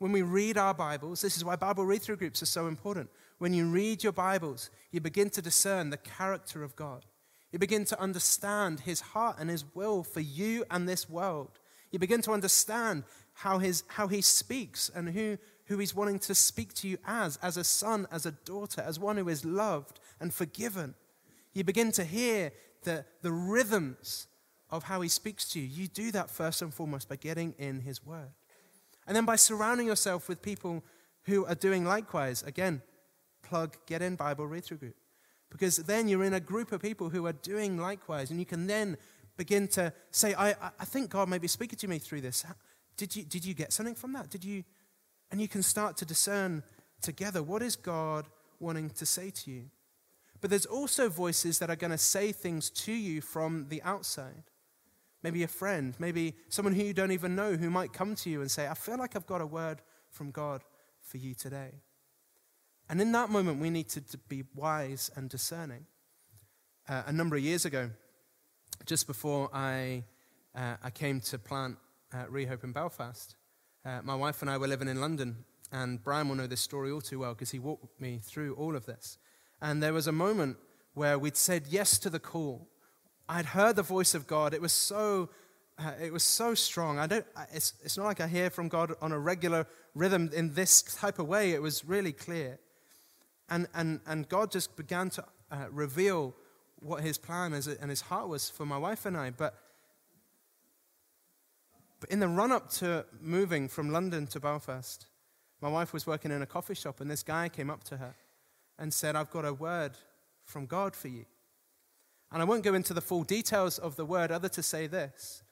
When 0.00 0.12
we 0.12 0.22
read 0.22 0.56
our 0.56 0.72
Bibles, 0.72 1.20
this 1.20 1.36
is 1.36 1.44
why 1.44 1.56
Bible 1.56 1.84
read 1.84 2.00
through 2.00 2.16
groups 2.16 2.42
are 2.42 2.46
so 2.46 2.68
important. 2.68 3.10
When 3.36 3.52
you 3.52 3.66
read 3.66 4.02
your 4.02 4.14
Bibles, 4.14 4.70
you 4.90 4.98
begin 4.98 5.28
to 5.28 5.42
discern 5.42 5.90
the 5.90 5.98
character 5.98 6.62
of 6.64 6.74
God. 6.74 7.04
You 7.52 7.58
begin 7.58 7.84
to 7.84 8.00
understand 8.00 8.80
His 8.80 9.02
heart 9.02 9.36
and 9.38 9.50
His 9.50 9.62
will 9.74 10.02
for 10.02 10.20
you 10.20 10.64
and 10.70 10.88
this 10.88 11.06
world. 11.06 11.60
You 11.90 11.98
begin 11.98 12.22
to 12.22 12.32
understand 12.32 13.04
how, 13.34 13.58
his, 13.58 13.84
how 13.88 14.08
he 14.08 14.22
speaks 14.22 14.90
and 14.94 15.10
who, 15.10 15.36
who 15.66 15.76
he's 15.76 15.94
wanting 15.94 16.18
to 16.20 16.34
speak 16.34 16.72
to 16.76 16.88
you 16.88 16.96
as, 17.06 17.38
as 17.42 17.58
a 17.58 17.64
son, 17.64 18.06
as 18.10 18.24
a 18.24 18.32
daughter, 18.32 18.80
as 18.80 18.98
one 18.98 19.18
who 19.18 19.28
is 19.28 19.44
loved 19.44 20.00
and 20.18 20.32
forgiven. 20.32 20.94
You 21.52 21.62
begin 21.62 21.92
to 21.92 22.04
hear 22.04 22.52
the, 22.84 23.04
the 23.20 23.32
rhythms 23.32 24.28
of 24.70 24.84
how 24.84 25.02
he 25.02 25.10
speaks 25.10 25.46
to 25.50 25.60
you. 25.60 25.66
You 25.66 25.88
do 25.88 26.10
that 26.12 26.30
first 26.30 26.62
and 26.62 26.72
foremost 26.72 27.06
by 27.06 27.16
getting 27.16 27.54
in 27.58 27.80
his 27.80 28.02
word. 28.02 28.30
And 29.10 29.16
then 29.16 29.24
by 29.24 29.34
surrounding 29.34 29.88
yourself 29.88 30.28
with 30.28 30.40
people 30.40 30.84
who 31.22 31.44
are 31.44 31.56
doing 31.56 31.84
likewise. 31.84 32.44
Again, 32.44 32.80
plug, 33.42 33.76
get 33.86 34.02
in 34.02 34.14
Bible 34.14 34.46
read 34.46 34.64
through 34.64 34.76
group. 34.76 34.94
Because 35.50 35.78
then 35.78 36.06
you're 36.06 36.22
in 36.22 36.34
a 36.34 36.38
group 36.38 36.70
of 36.70 36.80
people 36.80 37.08
who 37.08 37.26
are 37.26 37.32
doing 37.32 37.76
likewise, 37.76 38.30
and 38.30 38.38
you 38.38 38.46
can 38.46 38.68
then 38.68 38.96
begin 39.36 39.66
to 39.66 39.92
say, 40.12 40.32
I, 40.38 40.50
I 40.78 40.84
think 40.84 41.10
God 41.10 41.28
may 41.28 41.38
be 41.38 41.48
speaking 41.48 41.76
to 41.80 41.88
me 41.88 41.98
through 41.98 42.20
this. 42.20 42.46
Did 42.96 43.16
you, 43.16 43.24
did 43.24 43.44
you 43.44 43.52
get 43.52 43.72
something 43.72 43.96
from 43.96 44.12
that? 44.12 44.30
Did 44.30 44.44
you? 44.44 44.62
And 45.32 45.40
you 45.40 45.48
can 45.48 45.64
start 45.64 45.96
to 45.96 46.04
discern 46.04 46.62
together 47.02 47.42
what 47.42 47.62
is 47.62 47.74
God 47.74 48.28
wanting 48.60 48.90
to 48.90 49.04
say 49.04 49.30
to 49.30 49.50
you. 49.50 49.70
But 50.40 50.50
there's 50.50 50.66
also 50.66 51.08
voices 51.08 51.58
that 51.58 51.68
are 51.68 51.74
going 51.74 51.90
to 51.90 51.98
say 51.98 52.30
things 52.30 52.70
to 52.70 52.92
you 52.92 53.22
from 53.22 53.66
the 53.70 53.82
outside. 53.82 54.49
Maybe 55.22 55.42
a 55.42 55.48
friend, 55.48 55.94
maybe 55.98 56.34
someone 56.48 56.74
who 56.74 56.82
you 56.82 56.94
don't 56.94 57.12
even 57.12 57.36
know 57.36 57.52
who 57.52 57.68
might 57.68 57.92
come 57.92 58.14
to 58.16 58.30
you 58.30 58.40
and 58.40 58.50
say, 58.50 58.66
I 58.68 58.74
feel 58.74 58.98
like 58.98 59.16
I've 59.16 59.26
got 59.26 59.40
a 59.40 59.46
word 59.46 59.82
from 60.10 60.30
God 60.30 60.62
for 61.02 61.18
you 61.18 61.34
today. 61.34 61.82
And 62.88 63.00
in 63.00 63.12
that 63.12 63.30
moment, 63.30 63.60
we 63.60 63.70
need 63.70 63.88
to, 63.90 64.00
to 64.00 64.18
be 64.18 64.44
wise 64.54 65.10
and 65.14 65.28
discerning. 65.28 65.86
Uh, 66.88 67.02
a 67.06 67.12
number 67.12 67.36
of 67.36 67.42
years 67.42 67.64
ago, 67.64 67.90
just 68.86 69.06
before 69.06 69.48
I, 69.52 70.04
uh, 70.56 70.76
I 70.82 70.90
came 70.90 71.20
to 71.20 71.38
plant 71.38 71.76
uh, 72.12 72.24
Rehope 72.24 72.64
in 72.64 72.72
Belfast, 72.72 73.36
uh, 73.84 74.00
my 74.02 74.14
wife 74.14 74.42
and 74.42 74.50
I 74.50 74.58
were 74.58 74.66
living 74.66 74.88
in 74.88 75.00
London. 75.00 75.44
And 75.72 76.02
Brian 76.02 76.28
will 76.28 76.36
know 76.36 76.46
this 76.48 76.60
story 76.60 76.90
all 76.90 77.00
too 77.00 77.20
well 77.20 77.34
because 77.34 77.50
he 77.50 77.58
walked 77.58 78.00
me 78.00 78.20
through 78.22 78.54
all 78.54 78.74
of 78.74 78.86
this. 78.86 79.18
And 79.60 79.82
there 79.82 79.92
was 79.92 80.06
a 80.06 80.12
moment 80.12 80.56
where 80.94 81.18
we'd 81.18 81.36
said 81.36 81.68
yes 81.68 81.98
to 82.00 82.10
the 82.10 82.18
call. 82.18 82.68
I'd 83.30 83.46
heard 83.46 83.76
the 83.76 83.84
voice 83.84 84.16
of 84.16 84.26
God. 84.26 84.52
It 84.54 84.60
was 84.60 84.72
so, 84.72 85.28
uh, 85.78 85.92
it 86.02 86.12
was 86.12 86.24
so 86.24 86.52
strong. 86.52 86.98
I 86.98 87.06
don't, 87.06 87.24
it's, 87.52 87.74
it's 87.84 87.96
not 87.96 88.06
like 88.06 88.20
I 88.20 88.26
hear 88.26 88.50
from 88.50 88.68
God 88.68 88.92
on 89.00 89.12
a 89.12 89.18
regular 89.20 89.68
rhythm 89.94 90.30
in 90.34 90.54
this 90.54 90.82
type 90.82 91.20
of 91.20 91.28
way. 91.28 91.52
It 91.52 91.62
was 91.62 91.84
really 91.84 92.12
clear. 92.12 92.58
And, 93.48 93.68
and, 93.72 94.00
and 94.04 94.28
God 94.28 94.50
just 94.50 94.76
began 94.76 95.10
to 95.10 95.24
uh, 95.52 95.66
reveal 95.70 96.34
what 96.80 97.04
his 97.04 97.18
plan 97.18 97.52
is 97.52 97.68
and 97.68 97.88
his 97.88 98.00
heart 98.00 98.28
was 98.28 98.50
for 98.50 98.66
my 98.66 98.78
wife 98.78 99.06
and 99.06 99.16
I. 99.16 99.30
But, 99.30 99.54
but 102.00 102.10
in 102.10 102.18
the 102.18 102.26
run 102.26 102.50
up 102.50 102.68
to 102.78 103.06
moving 103.20 103.68
from 103.68 103.92
London 103.92 104.26
to 104.26 104.40
Belfast, 104.40 105.06
my 105.60 105.68
wife 105.68 105.92
was 105.92 106.04
working 106.04 106.32
in 106.32 106.42
a 106.42 106.46
coffee 106.46 106.74
shop, 106.74 107.00
and 107.00 107.08
this 107.08 107.22
guy 107.22 107.48
came 107.48 107.70
up 107.70 107.84
to 107.84 107.98
her 107.98 108.16
and 108.76 108.92
said, 108.92 109.14
I've 109.14 109.30
got 109.30 109.44
a 109.44 109.52
word 109.52 109.92
from 110.44 110.66
God 110.66 110.96
for 110.96 111.06
you. 111.06 111.26
And 112.32 112.40
I 112.40 112.44
won't 112.44 112.62
go 112.62 112.74
into 112.74 112.94
the 112.94 113.00
full 113.00 113.24
details 113.24 113.78
of 113.78 113.96
the 113.96 114.04
word, 114.04 114.30
other 114.30 114.48
to 114.50 114.62
say 114.62 114.86
this. 114.86 115.42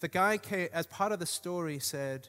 The 0.00 0.08
guy, 0.08 0.36
came, 0.36 0.68
as 0.72 0.86
part 0.86 1.12
of 1.12 1.18
the 1.18 1.26
story, 1.26 1.78
said, 1.78 2.28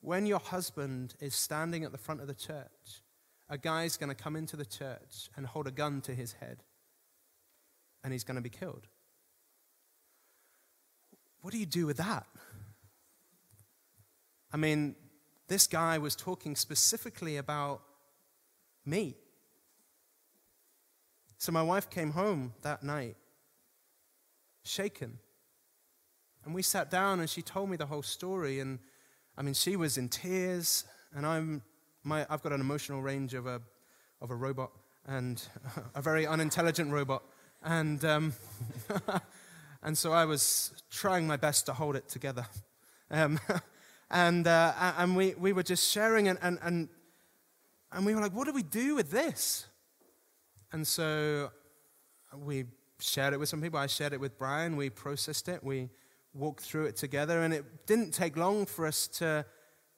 When 0.00 0.24
your 0.24 0.38
husband 0.38 1.14
is 1.20 1.34
standing 1.34 1.84
at 1.84 1.92
the 1.92 1.98
front 1.98 2.22
of 2.22 2.26
the 2.26 2.34
church, 2.34 3.02
a 3.48 3.58
guy's 3.58 3.96
going 3.96 4.08
to 4.08 4.14
come 4.14 4.36
into 4.36 4.56
the 4.56 4.64
church 4.64 5.28
and 5.36 5.46
hold 5.46 5.66
a 5.66 5.70
gun 5.70 6.00
to 6.02 6.14
his 6.14 6.32
head, 6.32 6.62
and 8.02 8.12
he's 8.12 8.24
going 8.24 8.36
to 8.36 8.42
be 8.42 8.48
killed. 8.48 8.86
What 11.42 11.52
do 11.52 11.58
you 11.58 11.66
do 11.66 11.84
with 11.84 11.98
that? 11.98 12.26
I 14.50 14.56
mean, 14.56 14.96
this 15.48 15.66
guy 15.66 15.98
was 15.98 16.16
talking 16.16 16.56
specifically 16.56 17.36
about 17.36 17.82
me. 18.86 19.16
So 21.36 21.52
my 21.52 21.62
wife 21.62 21.90
came 21.90 22.12
home 22.12 22.54
that 22.62 22.82
night, 22.82 23.16
shaken. 24.64 25.18
And 26.44 26.54
we 26.54 26.62
sat 26.62 26.90
down 26.90 27.20
and 27.20 27.28
she 27.28 27.42
told 27.42 27.70
me 27.70 27.76
the 27.76 27.86
whole 27.86 28.02
story. 28.02 28.60
And 28.60 28.78
I 29.36 29.42
mean, 29.42 29.54
she 29.54 29.76
was 29.76 29.96
in 29.96 30.08
tears. 30.08 30.84
And 31.14 31.26
I'm, 31.26 31.62
my, 32.02 32.26
I've 32.28 32.42
got 32.42 32.52
an 32.52 32.60
emotional 32.60 33.02
range 33.02 33.34
of 33.34 33.46
a, 33.46 33.60
of 34.20 34.30
a 34.30 34.34
robot 34.34 34.70
and 35.06 35.42
a 35.94 36.02
very 36.02 36.26
unintelligent 36.26 36.90
robot. 36.90 37.22
And, 37.62 38.04
um, 38.04 38.34
and 39.82 39.96
so 39.96 40.12
I 40.12 40.24
was 40.24 40.72
trying 40.90 41.26
my 41.26 41.36
best 41.36 41.66
to 41.66 41.72
hold 41.72 41.96
it 41.96 42.08
together. 42.08 42.46
Um, 43.10 43.40
and, 44.10 44.46
uh, 44.46 44.72
and 44.98 45.16
we, 45.16 45.34
we 45.34 45.52
were 45.52 45.62
just 45.62 45.90
sharing, 45.90 46.28
and, 46.28 46.38
and, 46.42 46.58
and, 46.62 46.88
and 47.92 48.04
we 48.04 48.14
were 48.14 48.20
like, 48.20 48.34
what 48.34 48.46
do 48.46 48.52
we 48.52 48.62
do 48.62 48.96
with 48.96 49.10
this? 49.10 49.66
And 50.72 50.86
so 50.86 51.50
we 52.36 52.64
shared 53.00 53.34
it 53.34 53.40
with 53.40 53.48
some 53.48 53.60
people. 53.60 53.78
I 53.78 53.86
shared 53.86 54.12
it 54.12 54.20
with 54.20 54.38
Brian. 54.38 54.76
We 54.76 54.90
processed 54.90 55.48
it. 55.48 55.62
We 55.62 55.90
walked 56.32 56.64
through 56.64 56.86
it 56.86 56.96
together. 56.96 57.42
And 57.42 57.54
it 57.54 57.86
didn't 57.86 58.12
take 58.12 58.36
long 58.36 58.66
for 58.66 58.86
us 58.86 59.08
to 59.08 59.44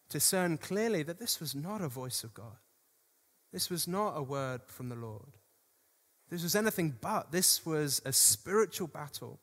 discern 0.09 0.59
clearly 0.59 1.03
that 1.03 1.19
this 1.19 1.41
was 1.41 1.55
not 1.55 1.81
a 1.81 1.89
voice 1.89 2.25
of 2.25 2.35
God. 2.35 2.59
This 3.53 3.71
was 3.71 3.89
not 3.89 4.17
a 4.17 4.23
word 4.23 4.63
from 4.67 4.89
the 4.89 4.97
Lord. 4.97 5.37
This 6.29 6.43
was 6.43 6.57
anything 6.57 6.97
but. 7.01 7.33
This 7.33 7.65
was 7.65 8.03
a 8.05 8.13
spiritual 8.13 8.89
battle. 8.89 9.41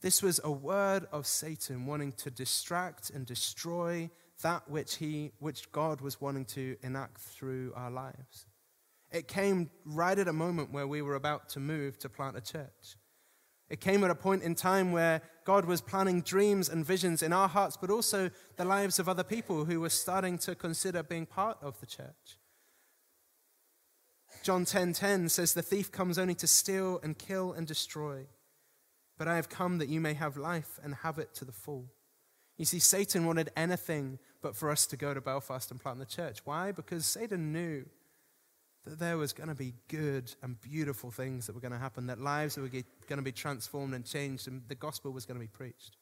This 0.00 0.22
was 0.22 0.40
a 0.42 0.50
word 0.50 1.06
of 1.12 1.26
Satan 1.26 1.86
wanting 1.86 2.12
to 2.12 2.30
distract 2.30 3.10
and 3.10 3.24
destroy 3.24 4.10
that 4.42 4.68
which, 4.68 4.96
he, 4.96 5.32
which 5.38 5.70
God 5.72 6.00
was 6.00 6.20
wanting 6.20 6.44
to 6.46 6.76
enact 6.82 7.18
through 7.18 7.72
our 7.76 7.90
lives. 7.90 8.46
It 9.14 9.28
came 9.28 9.70
right 9.84 10.18
at 10.18 10.26
a 10.26 10.32
moment 10.32 10.72
where 10.72 10.88
we 10.88 11.00
were 11.00 11.14
about 11.14 11.48
to 11.50 11.60
move 11.60 12.00
to 12.00 12.08
plant 12.08 12.36
a 12.36 12.40
church. 12.40 12.96
It 13.70 13.80
came 13.80 14.02
at 14.02 14.10
a 14.10 14.14
point 14.16 14.42
in 14.42 14.56
time 14.56 14.90
where 14.90 15.22
God 15.44 15.66
was 15.66 15.80
planning 15.80 16.20
dreams 16.20 16.68
and 16.68 16.84
visions 16.84 17.22
in 17.22 17.32
our 17.32 17.46
hearts, 17.46 17.76
but 17.80 17.90
also 17.90 18.28
the 18.56 18.64
lives 18.64 18.98
of 18.98 19.08
other 19.08 19.22
people 19.22 19.66
who 19.66 19.80
were 19.80 19.88
starting 19.88 20.36
to 20.38 20.56
consider 20.56 21.04
being 21.04 21.26
part 21.26 21.58
of 21.62 21.78
the 21.78 21.86
church. 21.86 22.38
John 24.42 24.64
10:10 24.64 24.68
10, 24.68 24.94
10 24.94 25.28
says 25.28 25.54
the 25.54 25.62
thief 25.62 25.92
comes 25.92 26.18
only 26.18 26.34
to 26.34 26.48
steal 26.48 26.98
and 27.04 27.16
kill 27.16 27.52
and 27.52 27.68
destroy. 27.68 28.26
But 29.16 29.28
I 29.28 29.36
have 29.36 29.48
come 29.48 29.78
that 29.78 29.88
you 29.88 30.00
may 30.00 30.14
have 30.14 30.36
life 30.36 30.80
and 30.82 30.96
have 30.96 31.20
it 31.20 31.32
to 31.34 31.44
the 31.44 31.52
full. 31.52 31.88
You 32.56 32.64
see 32.64 32.80
Satan 32.80 33.26
wanted 33.26 33.50
anything 33.56 34.18
but 34.42 34.56
for 34.56 34.70
us 34.70 34.86
to 34.86 34.96
go 34.96 35.14
to 35.14 35.20
Belfast 35.20 35.70
and 35.70 35.80
plant 35.80 36.00
the 36.00 36.04
church. 36.04 36.40
Why? 36.44 36.72
Because 36.72 37.06
Satan 37.06 37.52
knew 37.52 37.86
that 38.84 38.98
there 38.98 39.16
was 39.16 39.32
going 39.32 39.48
to 39.48 39.54
be 39.54 39.72
good 39.88 40.34
and 40.42 40.60
beautiful 40.60 41.10
things 41.10 41.46
that 41.46 41.54
were 41.54 41.60
going 41.60 41.72
to 41.72 41.78
happen, 41.78 42.06
that 42.06 42.20
lives 42.20 42.56
were 42.56 42.68
going 42.68 42.84
to 43.08 43.22
be 43.22 43.32
transformed 43.32 43.94
and 43.94 44.04
changed, 44.04 44.46
and 44.46 44.62
the 44.68 44.74
gospel 44.74 45.10
was 45.10 45.24
going 45.24 45.38
to 45.38 45.44
be 45.44 45.48
preached. 45.48 45.96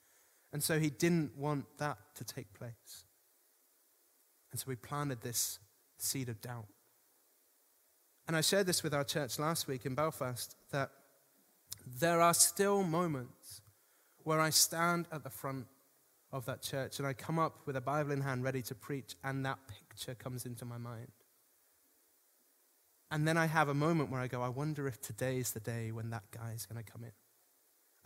And 0.52 0.62
so 0.62 0.78
he 0.78 0.90
didn't 0.90 1.36
want 1.36 1.64
that 1.78 1.98
to 2.16 2.24
take 2.24 2.52
place. 2.54 3.04
And 4.50 4.60
so 4.60 4.64
we 4.68 4.76
planted 4.76 5.22
this 5.22 5.60
seed 5.98 6.28
of 6.28 6.40
doubt. 6.40 6.66
And 8.26 8.36
I 8.36 8.40
shared 8.40 8.66
this 8.66 8.82
with 8.82 8.94
our 8.94 9.04
church 9.04 9.38
last 9.38 9.66
week 9.66 9.86
in 9.86 9.94
Belfast 9.94 10.54
that 10.70 10.90
there 11.98 12.20
are 12.20 12.34
still 12.34 12.82
moments 12.82 13.62
where 14.24 14.40
I 14.40 14.50
stand 14.50 15.06
at 15.10 15.24
the 15.24 15.30
front 15.30 15.66
of 16.32 16.46
that 16.46 16.62
church 16.62 16.98
and 16.98 17.06
I 17.06 17.12
come 17.12 17.38
up 17.38 17.66
with 17.66 17.76
a 17.76 17.80
Bible 17.80 18.12
in 18.12 18.20
hand 18.20 18.44
ready 18.44 18.62
to 18.62 18.74
preach, 18.74 19.14
and 19.24 19.44
that 19.46 19.58
picture 19.68 20.14
comes 20.14 20.46
into 20.46 20.64
my 20.64 20.78
mind. 20.78 21.08
And 23.12 23.28
then 23.28 23.36
I 23.36 23.44
have 23.44 23.68
a 23.68 23.74
moment 23.74 24.10
where 24.10 24.22
I 24.22 24.26
go, 24.26 24.40
I 24.40 24.48
wonder 24.48 24.88
if 24.88 24.98
today 24.98 25.36
is 25.36 25.52
the 25.52 25.60
day 25.60 25.92
when 25.92 26.08
that 26.10 26.22
guy 26.30 26.52
is 26.56 26.64
going 26.64 26.82
to 26.82 26.90
come 26.90 27.04
in. 27.04 27.12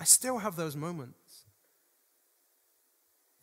I 0.01 0.05
still 0.05 0.39
have 0.39 0.57
those 0.57 0.75
moments. 0.75 1.45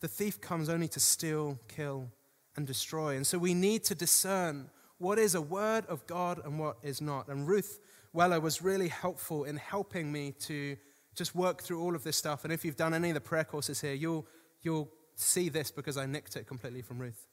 The 0.00 0.08
thief 0.08 0.42
comes 0.42 0.68
only 0.68 0.88
to 0.88 1.00
steal, 1.00 1.58
kill, 1.66 2.10
and 2.54 2.66
destroy. 2.66 3.16
And 3.16 3.26
so 3.26 3.38
we 3.38 3.54
need 3.54 3.82
to 3.84 3.94
discern 3.94 4.68
what 4.98 5.18
is 5.18 5.34
a 5.34 5.40
word 5.40 5.86
of 5.86 6.06
God 6.06 6.38
and 6.44 6.58
what 6.58 6.76
is 6.82 7.00
not. 7.00 7.28
And 7.28 7.48
Ruth 7.48 7.80
Weller 8.12 8.40
was 8.40 8.60
really 8.60 8.88
helpful 8.88 9.44
in 9.44 9.56
helping 9.56 10.12
me 10.12 10.32
to 10.40 10.76
just 11.14 11.34
work 11.34 11.62
through 11.62 11.80
all 11.80 11.96
of 11.96 12.04
this 12.04 12.18
stuff. 12.18 12.44
And 12.44 12.52
if 12.52 12.66
you've 12.66 12.76
done 12.76 12.92
any 12.92 13.08
of 13.08 13.14
the 13.14 13.22
prayer 13.22 13.44
courses 13.44 13.80
here, 13.80 13.94
you'll, 13.94 14.26
you'll 14.60 14.90
see 15.14 15.48
this 15.48 15.70
because 15.70 15.96
I 15.96 16.04
nicked 16.04 16.36
it 16.36 16.46
completely 16.46 16.82
from 16.82 16.98
Ruth. 16.98 17.26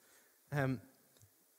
Um, 0.53 0.79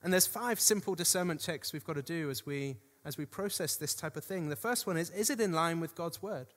and 0.03 0.13
there's 0.13 0.27
five 0.27 0.59
simple 0.61 0.95
discernment 0.95 1.41
checks 1.41 1.73
we've 1.73 1.85
got 1.85 1.97
to 1.97 2.03
do 2.03 2.31
as 2.31 2.45
we, 2.45 2.77
as 3.05 3.17
we 3.17 3.25
process 3.25 3.77
this 3.77 3.95
type 3.95 4.17
of 4.17 4.25
thing. 4.25 4.49
The 4.49 4.57
first 4.57 4.87
one 4.87 4.97
is 4.97 5.11
is 5.11 5.31
it 5.31 5.41
in 5.41 5.53
line 5.53 5.81
with 5.81 5.95
God's 5.95 6.23
word? 6.23 6.49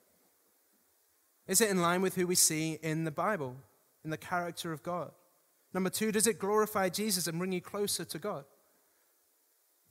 Is 1.46 1.60
it 1.60 1.70
in 1.70 1.80
line 1.80 2.02
with 2.02 2.16
who 2.16 2.26
we 2.26 2.34
see 2.34 2.78
in 2.82 3.04
the 3.04 3.10
Bible, 3.10 3.56
in 4.04 4.10
the 4.10 4.16
character 4.16 4.72
of 4.72 4.82
God? 4.82 5.12
Number 5.72 5.90
two, 5.90 6.10
does 6.10 6.26
it 6.26 6.38
glorify 6.38 6.88
Jesus 6.88 7.26
and 7.26 7.38
bring 7.38 7.52
you 7.52 7.60
closer 7.60 8.04
to 8.04 8.18
God? 8.18 8.44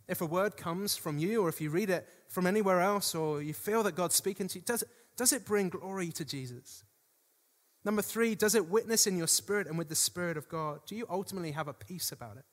If 0.07 0.21
a 0.21 0.25
word 0.25 0.57
comes 0.57 0.97
from 0.97 1.17
you, 1.17 1.43
or 1.43 1.49
if 1.49 1.61
you 1.61 1.69
read 1.69 1.89
it 1.89 2.07
from 2.27 2.45
anywhere 2.45 2.81
else, 2.81 3.15
or 3.15 3.41
you 3.41 3.53
feel 3.53 3.83
that 3.83 3.95
God's 3.95 4.15
speaking 4.15 4.47
to 4.49 4.59
you, 4.59 4.65
does 4.65 4.83
it, 4.83 4.89
does 5.15 5.31
it 5.31 5.45
bring 5.45 5.69
glory 5.69 6.11
to 6.11 6.25
Jesus? 6.25 6.83
Number 7.83 8.01
three, 8.01 8.35
does 8.35 8.55
it 8.55 8.69
witness 8.69 9.07
in 9.07 9.17
your 9.17 9.27
spirit 9.27 9.67
and 9.67 9.77
with 9.77 9.89
the 9.89 9.95
Spirit 9.95 10.37
of 10.37 10.49
God? 10.49 10.79
Do 10.87 10.95
you 10.95 11.05
ultimately 11.09 11.51
have 11.51 11.67
a 11.67 11.73
peace 11.73 12.11
about 12.11 12.37
it? 12.37 12.45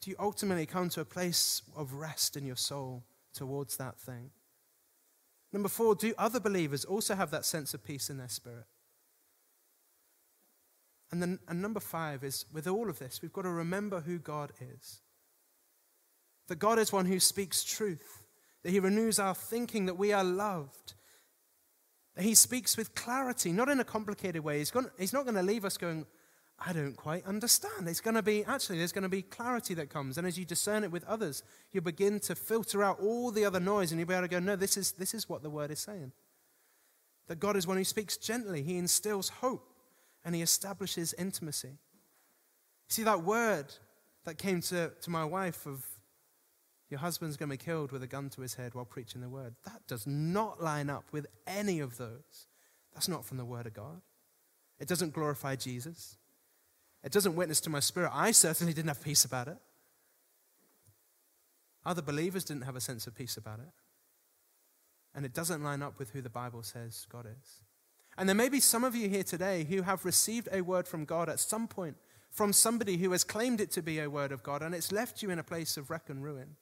Do 0.00 0.10
you 0.10 0.16
ultimately 0.18 0.66
come 0.66 0.88
to 0.90 1.00
a 1.00 1.04
place 1.04 1.62
of 1.74 1.94
rest 1.94 2.36
in 2.36 2.44
your 2.44 2.56
soul 2.56 3.04
towards 3.34 3.76
that 3.76 3.98
thing? 3.98 4.30
Number 5.52 5.68
four, 5.68 5.94
do 5.94 6.12
other 6.18 6.40
believers 6.40 6.84
also 6.84 7.14
have 7.14 7.30
that 7.30 7.44
sense 7.44 7.72
of 7.72 7.84
peace 7.84 8.10
in 8.10 8.18
their 8.18 8.28
spirit? 8.28 8.66
And 11.10 11.22
then 11.22 11.38
and 11.48 11.62
number 11.62 11.80
five 11.80 12.24
is 12.24 12.46
with 12.52 12.66
all 12.66 12.90
of 12.90 12.98
this, 12.98 13.22
we've 13.22 13.32
got 13.32 13.42
to 13.42 13.50
remember 13.50 14.00
who 14.00 14.18
God 14.18 14.52
is. 14.60 15.00
That 16.48 16.58
God 16.58 16.78
is 16.78 16.92
one 16.92 17.06
who 17.06 17.20
speaks 17.20 17.64
truth. 17.64 18.24
that 18.62 18.70
He 18.70 18.80
renews 18.80 19.18
our 19.18 19.34
thinking, 19.34 19.86
that 19.86 19.98
we 19.98 20.12
are 20.12 20.24
loved. 20.24 20.94
That 22.16 22.24
He 22.24 22.34
speaks 22.34 22.76
with 22.76 22.94
clarity, 22.94 23.52
not 23.52 23.68
in 23.68 23.80
a 23.80 23.84
complicated 23.84 24.42
way. 24.42 24.58
He's, 24.58 24.70
gone, 24.70 24.90
he's 24.98 25.12
not 25.12 25.24
going 25.24 25.36
to 25.36 25.42
leave 25.42 25.64
us 25.64 25.76
going, 25.76 26.06
I 26.58 26.72
don't 26.72 26.96
quite 26.96 27.26
understand. 27.26 27.86
It's 27.86 28.00
going 28.00 28.14
to 28.14 28.22
be, 28.22 28.44
actually, 28.44 28.78
there's 28.78 28.92
going 28.92 29.02
to 29.02 29.08
be 29.10 29.22
clarity 29.22 29.74
that 29.74 29.90
comes. 29.90 30.16
And 30.16 30.26
as 30.26 30.38
you 30.38 30.46
discern 30.46 30.84
it 30.84 30.90
with 30.90 31.04
others, 31.04 31.42
you 31.72 31.82
begin 31.82 32.18
to 32.20 32.34
filter 32.34 32.82
out 32.82 32.98
all 33.00 33.30
the 33.30 33.44
other 33.44 33.60
noise 33.60 33.92
and 33.92 34.00
you'll 34.00 34.08
be 34.08 34.14
able 34.14 34.24
to 34.24 34.28
go, 34.28 34.38
no, 34.38 34.56
this 34.56 34.76
is, 34.76 34.92
this 34.92 35.12
is 35.12 35.28
what 35.28 35.42
the 35.42 35.50
word 35.50 35.70
is 35.70 35.80
saying. 35.80 36.12
That 37.26 37.40
God 37.40 37.56
is 37.56 37.66
one 37.66 37.76
who 37.76 37.84
speaks 37.84 38.16
gently, 38.16 38.62
He 38.62 38.78
instills 38.78 39.28
hope, 39.28 39.68
and 40.24 40.34
He 40.34 40.42
establishes 40.42 41.12
intimacy. 41.14 41.78
See 42.88 43.02
that 43.02 43.22
word 43.22 43.66
that 44.24 44.38
came 44.38 44.60
to, 44.62 44.92
to 45.02 45.10
my 45.10 45.24
wife 45.24 45.66
of 45.66 45.84
your 46.88 47.00
husband's 47.00 47.36
going 47.36 47.48
to 47.48 47.54
be 47.54 47.64
killed 47.64 47.90
with 47.90 48.02
a 48.02 48.06
gun 48.06 48.30
to 48.30 48.42
his 48.42 48.54
head 48.54 48.74
while 48.74 48.84
preaching 48.84 49.20
the 49.20 49.28
word. 49.28 49.54
That 49.64 49.86
does 49.88 50.06
not 50.06 50.62
line 50.62 50.88
up 50.88 51.04
with 51.12 51.26
any 51.46 51.80
of 51.80 51.96
those. 51.96 52.46
That's 52.94 53.08
not 53.08 53.24
from 53.24 53.38
the 53.38 53.44
word 53.44 53.66
of 53.66 53.74
God. 53.74 54.02
It 54.78 54.86
doesn't 54.86 55.12
glorify 55.12 55.56
Jesus. 55.56 56.16
It 57.06 57.12
doesn't 57.12 57.36
witness 57.36 57.60
to 57.62 57.70
my 57.70 57.80
spirit. 57.80 58.10
I 58.12 58.32
certainly 58.32 58.74
didn't 58.74 58.88
have 58.88 59.00
peace 59.00 59.24
about 59.24 59.46
it. 59.48 59.56
Other 61.86 62.02
believers 62.02 62.44
didn't 62.44 62.64
have 62.64 62.76
a 62.76 62.80
sense 62.80 63.06
of 63.06 63.14
peace 63.14 63.36
about 63.36 63.60
it. 63.60 63.72
And 65.14 65.24
it 65.24 65.32
doesn't 65.32 65.62
line 65.62 65.82
up 65.82 65.98
with 65.98 66.10
who 66.10 66.20
the 66.20 66.28
Bible 66.28 66.62
says 66.62 67.06
God 67.10 67.26
is. 67.26 67.60
And 68.18 68.28
there 68.28 68.36
may 68.36 68.48
be 68.48 68.60
some 68.60 68.82
of 68.82 68.96
you 68.96 69.08
here 69.08 69.22
today 69.22 69.64
who 69.64 69.82
have 69.82 70.04
received 70.04 70.48
a 70.50 70.62
word 70.62 70.88
from 70.88 71.04
God 71.04 71.28
at 71.28 71.40
some 71.40 71.68
point 71.68 71.96
from 72.36 72.52
somebody 72.52 72.98
who 72.98 73.12
has 73.12 73.24
claimed 73.24 73.62
it 73.62 73.70
to 73.70 73.82
be 73.82 73.98
a 73.98 74.10
word 74.10 74.30
of 74.30 74.42
God, 74.42 74.60
and 74.60 74.74
it's 74.74 74.92
left 74.92 75.22
you 75.22 75.30
in 75.30 75.38
a 75.38 75.42
place 75.42 75.78
of 75.78 75.88
wreck 75.88 76.10
and 76.10 76.22
ruin. 76.22 76.56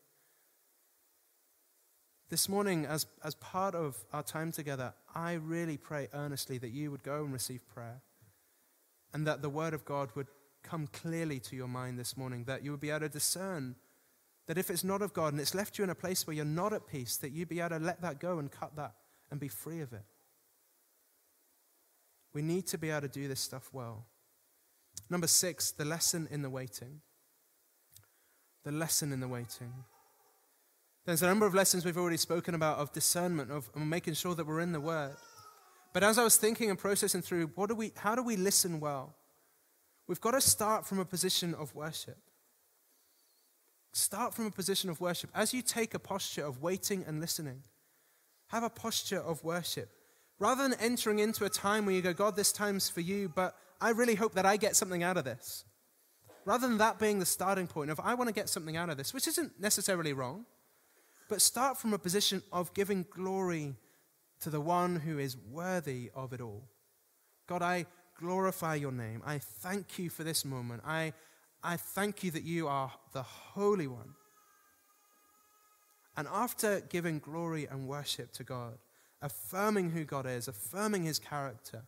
This 2.28 2.48
morning, 2.48 2.86
as, 2.86 3.06
as 3.24 3.34
part 3.34 3.74
of 3.74 3.96
our 4.12 4.22
time 4.22 4.52
together, 4.52 4.94
I 5.14 5.32
really 5.32 5.76
pray 5.76 6.08
earnestly 6.14 6.58
that 6.58 6.70
you 6.70 6.92
would 6.92 7.02
go 7.02 7.24
and 7.24 7.32
receive 7.32 7.66
prayer, 7.66 8.02
and 9.14 9.26
that 9.26 9.40
the 9.40 9.48
word 9.48 9.72
of 9.72 9.84
God 9.84 10.10
would 10.14 10.26
come 10.62 10.88
clearly 10.88 11.40
to 11.40 11.56
your 11.56 11.68
mind 11.68 11.98
this 11.98 12.16
morning, 12.16 12.44
that 12.44 12.64
you 12.64 12.72
would 12.72 12.80
be 12.80 12.90
able 12.90 13.00
to 13.00 13.08
discern 13.08 13.76
that 14.46 14.58
if 14.58 14.68
it's 14.68 14.84
not 14.84 15.00
of 15.00 15.14
God 15.14 15.32
and 15.32 15.40
it's 15.40 15.54
left 15.54 15.78
you 15.78 15.84
in 15.84 15.90
a 15.90 15.94
place 15.94 16.26
where 16.26 16.34
you're 16.34 16.44
not 16.44 16.72
at 16.72 16.86
peace, 16.86 17.16
that 17.18 17.30
you'd 17.30 17.48
be 17.48 17.60
able 17.60 17.78
to 17.78 17.84
let 17.84 18.02
that 18.02 18.20
go 18.20 18.38
and 18.38 18.50
cut 18.50 18.76
that 18.76 18.92
and 19.30 19.40
be 19.40 19.48
free 19.48 19.80
of 19.80 19.92
it. 19.92 20.04
We 22.34 22.42
need 22.42 22.66
to 22.68 22.78
be 22.78 22.90
able 22.90 23.02
to 23.02 23.08
do 23.08 23.28
this 23.28 23.40
stuff 23.40 23.70
well. 23.72 24.04
Number 25.08 25.26
six, 25.26 25.70
the 25.70 25.84
lesson 25.84 26.28
in 26.30 26.42
the 26.42 26.50
waiting. 26.50 27.00
The 28.64 28.72
lesson 28.72 29.12
in 29.12 29.20
the 29.20 29.28
waiting. 29.28 29.72
There's 31.06 31.22
a 31.22 31.26
number 31.26 31.46
of 31.46 31.54
lessons 31.54 31.84
we've 31.84 31.98
already 31.98 32.16
spoken 32.16 32.54
about 32.54 32.78
of 32.78 32.92
discernment, 32.92 33.50
of, 33.50 33.70
making 33.76 34.14
sure 34.14 34.34
that 34.34 34.46
we're 34.46 34.60
in 34.60 34.72
the 34.72 34.80
Word. 34.80 35.16
But 35.94 36.02
as 36.02 36.18
I 36.18 36.24
was 36.24 36.36
thinking 36.36 36.68
and 36.68 36.78
processing 36.78 37.22
through, 37.22 37.52
what 37.54 37.68
do 37.68 37.76
we, 37.76 37.92
how 37.96 38.16
do 38.16 38.22
we 38.22 38.36
listen 38.36 38.80
well? 38.80 39.14
We've 40.08 40.20
got 40.20 40.32
to 40.32 40.40
start 40.40 40.84
from 40.84 40.98
a 40.98 41.04
position 41.04 41.54
of 41.54 41.72
worship. 41.74 42.18
Start 43.92 44.34
from 44.34 44.46
a 44.46 44.50
position 44.50 44.90
of 44.90 45.00
worship. 45.00 45.30
As 45.32 45.54
you 45.54 45.62
take 45.62 45.94
a 45.94 46.00
posture 46.00 46.44
of 46.44 46.60
waiting 46.60 47.04
and 47.06 47.20
listening, 47.20 47.62
have 48.48 48.64
a 48.64 48.68
posture 48.68 49.20
of 49.20 49.42
worship. 49.44 49.88
Rather 50.40 50.68
than 50.68 50.78
entering 50.80 51.20
into 51.20 51.44
a 51.44 51.48
time 51.48 51.86
where 51.86 51.94
you 51.94 52.02
go, 52.02 52.12
God, 52.12 52.34
this 52.34 52.50
time's 52.50 52.90
for 52.90 53.00
you, 53.00 53.28
but 53.28 53.54
I 53.80 53.90
really 53.90 54.16
hope 54.16 54.34
that 54.34 54.44
I 54.44 54.56
get 54.56 54.74
something 54.74 55.04
out 55.04 55.16
of 55.16 55.24
this. 55.24 55.64
Rather 56.44 56.66
than 56.66 56.78
that 56.78 56.98
being 56.98 57.20
the 57.20 57.24
starting 57.24 57.68
point 57.68 57.92
of, 57.92 58.00
I 58.00 58.14
want 58.14 58.28
to 58.28 58.34
get 58.34 58.48
something 58.48 58.76
out 58.76 58.90
of 58.90 58.96
this, 58.96 59.14
which 59.14 59.28
isn't 59.28 59.60
necessarily 59.60 60.12
wrong, 60.12 60.44
but 61.28 61.40
start 61.40 61.78
from 61.78 61.94
a 61.94 61.98
position 61.98 62.42
of 62.52 62.74
giving 62.74 63.06
glory 63.10 63.76
to 64.44 64.50
the 64.50 64.60
one 64.60 64.96
who 64.96 65.18
is 65.18 65.36
worthy 65.36 66.10
of 66.14 66.32
it 66.32 66.40
all. 66.40 66.68
God, 67.46 67.62
I 67.62 67.86
glorify 68.18 68.76
your 68.76 68.92
name. 68.92 69.22
I 69.26 69.38
thank 69.38 69.98
you 69.98 70.08
for 70.08 70.22
this 70.22 70.44
moment. 70.44 70.82
I, 70.86 71.12
I 71.62 71.76
thank 71.76 72.22
you 72.22 72.30
that 72.30 72.44
you 72.44 72.68
are 72.68 72.92
the 73.12 73.22
Holy 73.22 73.86
One. 73.86 74.14
And 76.16 76.28
after 76.32 76.80
giving 76.80 77.18
glory 77.18 77.66
and 77.66 77.88
worship 77.88 78.32
to 78.34 78.44
God, 78.44 78.78
affirming 79.20 79.90
who 79.90 80.04
God 80.04 80.26
is, 80.26 80.46
affirming 80.46 81.04
his 81.04 81.18
character, 81.18 81.82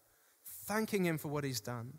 thanking 0.66 1.04
Him 1.04 1.18
for 1.18 1.28
what 1.28 1.44
He's 1.44 1.60
done. 1.60 1.98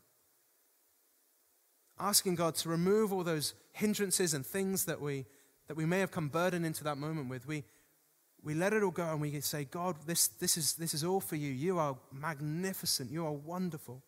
Asking 2.00 2.36
God 2.36 2.56
to 2.56 2.70
remove 2.70 3.12
all 3.12 3.24
those 3.24 3.54
hindrances 3.72 4.34
and 4.34 4.46
things 4.46 4.86
that 4.86 5.02
we, 5.02 5.26
that 5.68 5.78
we 5.78 5.86
may 5.86 6.00
have 6.00 6.12
come 6.12 6.28
burdened 6.28 6.66
into 6.66 6.84
that 6.84 6.98
moment 6.98 7.30
with. 7.30 7.48
We, 7.48 7.64
we 8.48 8.54
let 8.54 8.72
it 8.72 8.82
all 8.82 8.92
go 8.92 9.12
and 9.12 9.20
we 9.20 9.42
say, 9.42 9.66
God, 9.66 9.98
this, 10.06 10.30
this, 10.30 10.56
is, 10.56 10.76
this 10.76 10.94
is 10.94 11.04
all 11.04 11.20
for 11.20 11.36
you. 11.36 11.52
You 11.52 11.80
are 11.80 11.98
magnificent. 12.14 13.12
You 13.12 13.26
are 13.26 13.34
wonderful. 13.34 14.02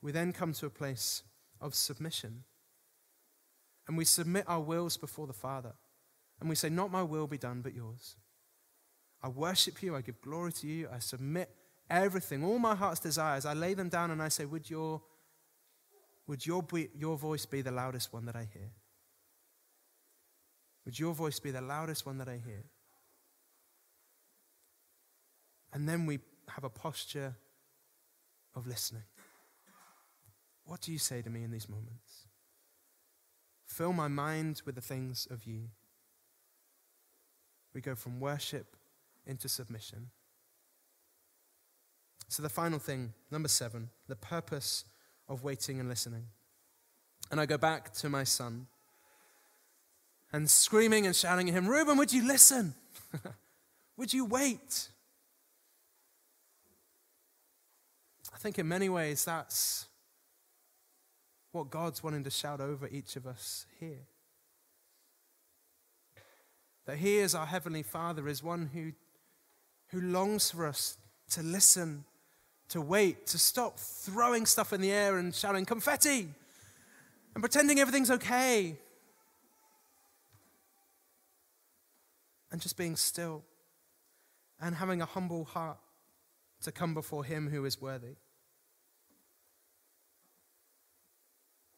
We 0.00 0.12
then 0.12 0.32
come 0.32 0.54
to 0.54 0.64
a 0.64 0.70
place 0.70 1.22
of 1.60 1.74
submission. 1.74 2.44
And 3.86 3.98
we 3.98 4.06
submit 4.06 4.44
our 4.48 4.60
wills 4.60 4.96
before 4.96 5.26
the 5.26 5.34
Father. 5.34 5.74
And 6.40 6.48
we 6.48 6.54
say, 6.54 6.70
Not 6.70 6.90
my 6.90 7.02
will 7.02 7.26
be 7.26 7.36
done, 7.36 7.60
but 7.60 7.74
yours. 7.74 8.16
I 9.22 9.28
worship 9.28 9.82
you. 9.82 9.94
I 9.94 10.00
give 10.00 10.22
glory 10.22 10.52
to 10.52 10.66
you. 10.66 10.88
I 10.90 10.98
submit 10.98 11.50
everything, 11.90 12.42
all 12.42 12.58
my 12.58 12.74
heart's 12.74 13.00
desires, 13.00 13.44
I 13.44 13.52
lay 13.52 13.74
them 13.74 13.90
down 13.90 14.10
and 14.10 14.22
I 14.22 14.28
say, 14.28 14.46
Would 14.46 14.70
your, 14.70 15.02
would 16.26 16.46
your, 16.46 16.64
your 16.96 17.18
voice 17.18 17.44
be 17.44 17.60
the 17.60 17.72
loudest 17.72 18.10
one 18.10 18.24
that 18.24 18.36
I 18.36 18.48
hear? 18.50 18.70
Would 20.86 20.98
your 20.98 21.12
voice 21.12 21.38
be 21.38 21.50
the 21.50 21.60
loudest 21.60 22.06
one 22.06 22.16
that 22.16 22.28
I 22.30 22.40
hear? 22.42 22.64
And 25.78 25.88
then 25.88 26.06
we 26.06 26.18
have 26.48 26.64
a 26.64 26.68
posture 26.68 27.36
of 28.56 28.66
listening. 28.66 29.04
What 30.64 30.80
do 30.80 30.90
you 30.90 30.98
say 30.98 31.22
to 31.22 31.30
me 31.30 31.44
in 31.44 31.52
these 31.52 31.68
moments? 31.68 32.26
Fill 33.64 33.92
my 33.92 34.08
mind 34.08 34.60
with 34.66 34.74
the 34.74 34.80
things 34.80 35.28
of 35.30 35.44
you. 35.44 35.68
We 37.74 37.80
go 37.80 37.94
from 37.94 38.18
worship 38.18 38.76
into 39.24 39.48
submission. 39.48 40.10
So, 42.26 42.42
the 42.42 42.48
final 42.48 42.80
thing, 42.80 43.14
number 43.30 43.48
seven, 43.48 43.90
the 44.08 44.16
purpose 44.16 44.84
of 45.28 45.44
waiting 45.44 45.78
and 45.78 45.88
listening. 45.88 46.24
And 47.30 47.40
I 47.40 47.46
go 47.46 47.56
back 47.56 47.92
to 47.94 48.08
my 48.08 48.24
son 48.24 48.66
and 50.32 50.50
screaming 50.50 51.06
and 51.06 51.14
shouting 51.14 51.48
at 51.48 51.54
him, 51.54 51.68
Reuben, 51.68 51.96
would 51.98 52.12
you 52.12 52.26
listen? 52.26 52.74
would 53.96 54.12
you 54.12 54.24
wait? 54.24 54.88
I 58.34 58.38
think 58.38 58.58
in 58.58 58.68
many 58.68 58.88
ways 58.88 59.24
that's 59.24 59.86
what 61.52 61.70
God's 61.70 62.02
wanting 62.02 62.24
to 62.24 62.30
shout 62.30 62.60
over 62.60 62.88
each 62.88 63.16
of 63.16 63.26
us 63.26 63.66
here. 63.80 64.06
That 66.86 66.98
He 66.98 67.18
is 67.18 67.34
our 67.34 67.46
Heavenly 67.46 67.82
Father, 67.82 68.28
is 68.28 68.42
one 68.42 68.70
who, 68.72 68.92
who 69.88 70.00
longs 70.06 70.50
for 70.50 70.66
us 70.66 70.96
to 71.30 71.42
listen 71.42 72.04
to 72.68 72.80
wait, 72.80 73.26
to 73.28 73.38
stop 73.38 73.78
throwing 73.78 74.46
stuff 74.46 74.72
in 74.72 74.80
the 74.80 74.90
air 74.90 75.18
and 75.18 75.34
shouting 75.34 75.64
confetti 75.64 76.28
and 77.34 77.42
pretending 77.42 77.78
everything's 77.78 78.10
okay. 78.10 78.76
And 82.50 82.60
just 82.60 82.76
being 82.76 82.96
still 82.96 83.42
and 84.60 84.74
having 84.74 85.02
a 85.02 85.06
humble 85.06 85.44
heart 85.44 85.78
to 86.62 86.72
come 86.72 86.94
before 86.94 87.24
Him 87.24 87.50
who 87.50 87.64
is 87.64 87.80
worthy. 87.80 88.16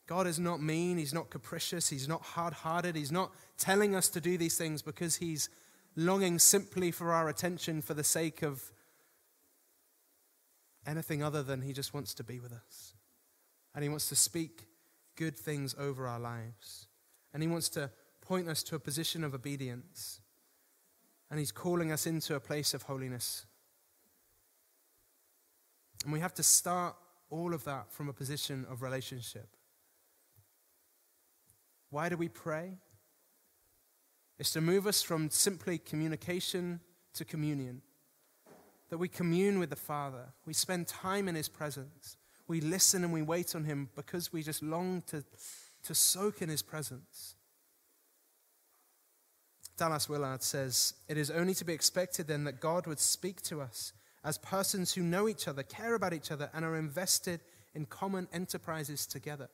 God 0.07 0.27
is 0.27 0.41
not 0.41 0.61
mean, 0.61 0.99
He's 0.99 1.15
not 1.15 1.31
capricious, 1.31 1.89
He's 1.89 2.09
not 2.09 2.23
hard 2.23 2.53
hearted, 2.53 2.97
He's 2.97 3.13
not 3.13 3.33
telling 3.59 3.95
us 3.95 4.09
to 4.09 4.21
do 4.21 4.37
these 4.37 4.59
things 4.59 4.83
because 4.83 5.17
He's 5.17 5.49
longing 5.95 6.39
simply 6.39 6.91
for 6.91 7.13
our 7.13 7.29
attention 7.29 7.81
for 7.81 7.95
the 7.95 8.05
sake 8.05 8.43
of 8.43 8.73
anything 10.87 11.23
other 11.23 11.43
than 11.43 11.63
He 11.63 11.73
just 11.73 11.95
wants 11.95 12.13
to 12.15 12.25
be 12.25 12.41
with 12.41 12.53
us. 12.53 12.95
And 13.75 13.85
He 13.85 13.89
wants 13.89 14.09
to 14.09 14.17
speak 14.17 14.67
good 15.17 15.37
things 15.37 15.77
over 15.79 16.09
our 16.09 16.19
lives. 16.19 16.89
And 17.33 17.43
He 17.43 17.49
wants 17.49 17.69
to 17.71 17.91
point 18.21 18.49
us 18.49 18.63
to 18.65 18.75
a 18.75 18.81
position 18.81 19.23
of 19.23 19.33
obedience. 19.33 20.21
And 21.31 21.39
He's 21.39 21.53
calling 21.53 21.93
us 21.93 22.07
into 22.07 22.35
a 22.35 22.41
place 22.41 22.75
of 22.75 22.83
holiness. 22.83 23.47
And 26.05 26.13
we 26.13 26.21
have 26.21 26.35
to 26.35 26.43
start 26.43 26.97
all 27.29 27.55
of 27.55 27.65
that 27.65 27.93
from 27.93 28.09
a 28.09 28.13
position 28.13 28.67
of 28.71 28.83
relationship. 28.83 29.49
Why 31.91 32.09
do 32.09 32.17
we 32.17 32.29
pray? 32.29 32.79
It's 34.39 34.53
to 34.53 34.61
move 34.61 34.87
us 34.87 35.03
from 35.03 35.29
simply 35.31 35.79
communication 35.79 36.81
to 37.15 37.25
communion 37.25 37.83
that 38.89 38.99
we 38.99 39.09
commune 39.09 39.59
with 39.59 39.71
the 39.71 39.77
Father. 39.77 40.33
We 40.47 40.53
spend 40.53 40.87
time 40.89 41.29
in 41.29 41.35
His 41.35 41.49
presence. 41.49 42.17
We 42.49 42.61
listen 42.61 43.05
and 43.05 43.13
we 43.13 43.23
wait 43.23 43.55
on 43.55 43.65
Him 43.65 43.89
because 43.95 44.33
we 44.33 44.43
just 44.43 44.63
long 44.63 45.03
to, 45.09 45.25
to 45.85 45.95
soak 45.95 46.43
in 46.43 46.49
His 46.49 46.63
presence. 46.63 47.37
Dallas 49.77 50.09
Willard 50.09 50.43
says, 50.43 50.95
It 51.09 51.17
is 51.17 51.31
only 51.31 51.55
to 51.55 51.65
be 51.65 51.73
expected 51.73 52.27
then 52.27 52.45
that 52.45 52.61
God 52.61 52.87
would 52.87 52.99
speak 52.99 53.43
to 53.43 53.61
us 53.61 53.93
as 54.25 54.39
persons 54.39 54.95
who 54.95 55.03
know 55.03 55.29
each 55.29 55.49
other, 55.49 55.63
care 55.63 55.95
about 55.95 56.13
each 56.13 56.31
other, 56.31 56.51
and 56.53 56.65
are 56.65 56.77
invested 56.77 57.41
in 57.75 57.87
common 57.87 58.29
enterprises 58.33 59.07
together. 59.07 59.49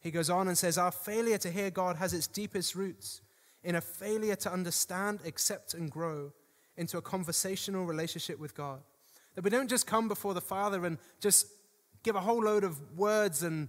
He 0.00 0.10
goes 0.10 0.30
on 0.30 0.48
and 0.48 0.58
says, 0.58 0.78
Our 0.78 0.92
failure 0.92 1.38
to 1.38 1.50
hear 1.50 1.70
God 1.70 1.96
has 1.96 2.12
its 2.12 2.26
deepest 2.26 2.74
roots 2.74 3.20
in 3.62 3.76
a 3.76 3.80
failure 3.80 4.36
to 4.36 4.52
understand, 4.52 5.20
accept, 5.24 5.74
and 5.74 5.90
grow 5.90 6.32
into 6.76 6.98
a 6.98 7.02
conversational 7.02 7.84
relationship 7.84 8.38
with 8.38 8.54
God. 8.54 8.80
That 9.34 9.44
we 9.44 9.50
don't 9.50 9.70
just 9.70 9.86
come 9.86 10.08
before 10.08 10.34
the 10.34 10.40
Father 10.40 10.84
and 10.84 10.98
just 11.20 11.46
give 12.02 12.16
a 12.16 12.20
whole 12.20 12.42
load 12.42 12.64
of 12.64 12.80
words 12.96 13.42
and 13.42 13.68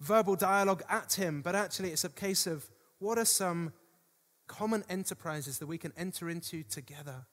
verbal 0.00 0.36
dialogue 0.36 0.82
at 0.88 1.14
Him, 1.14 1.42
but 1.42 1.54
actually 1.54 1.90
it's 1.90 2.04
a 2.04 2.08
case 2.08 2.46
of 2.46 2.68
what 2.98 3.18
are 3.18 3.24
some 3.24 3.72
common 4.46 4.82
enterprises 4.88 5.58
that 5.58 5.66
we 5.66 5.78
can 5.78 5.92
enter 5.96 6.30
into 6.30 6.62
together 6.62 7.26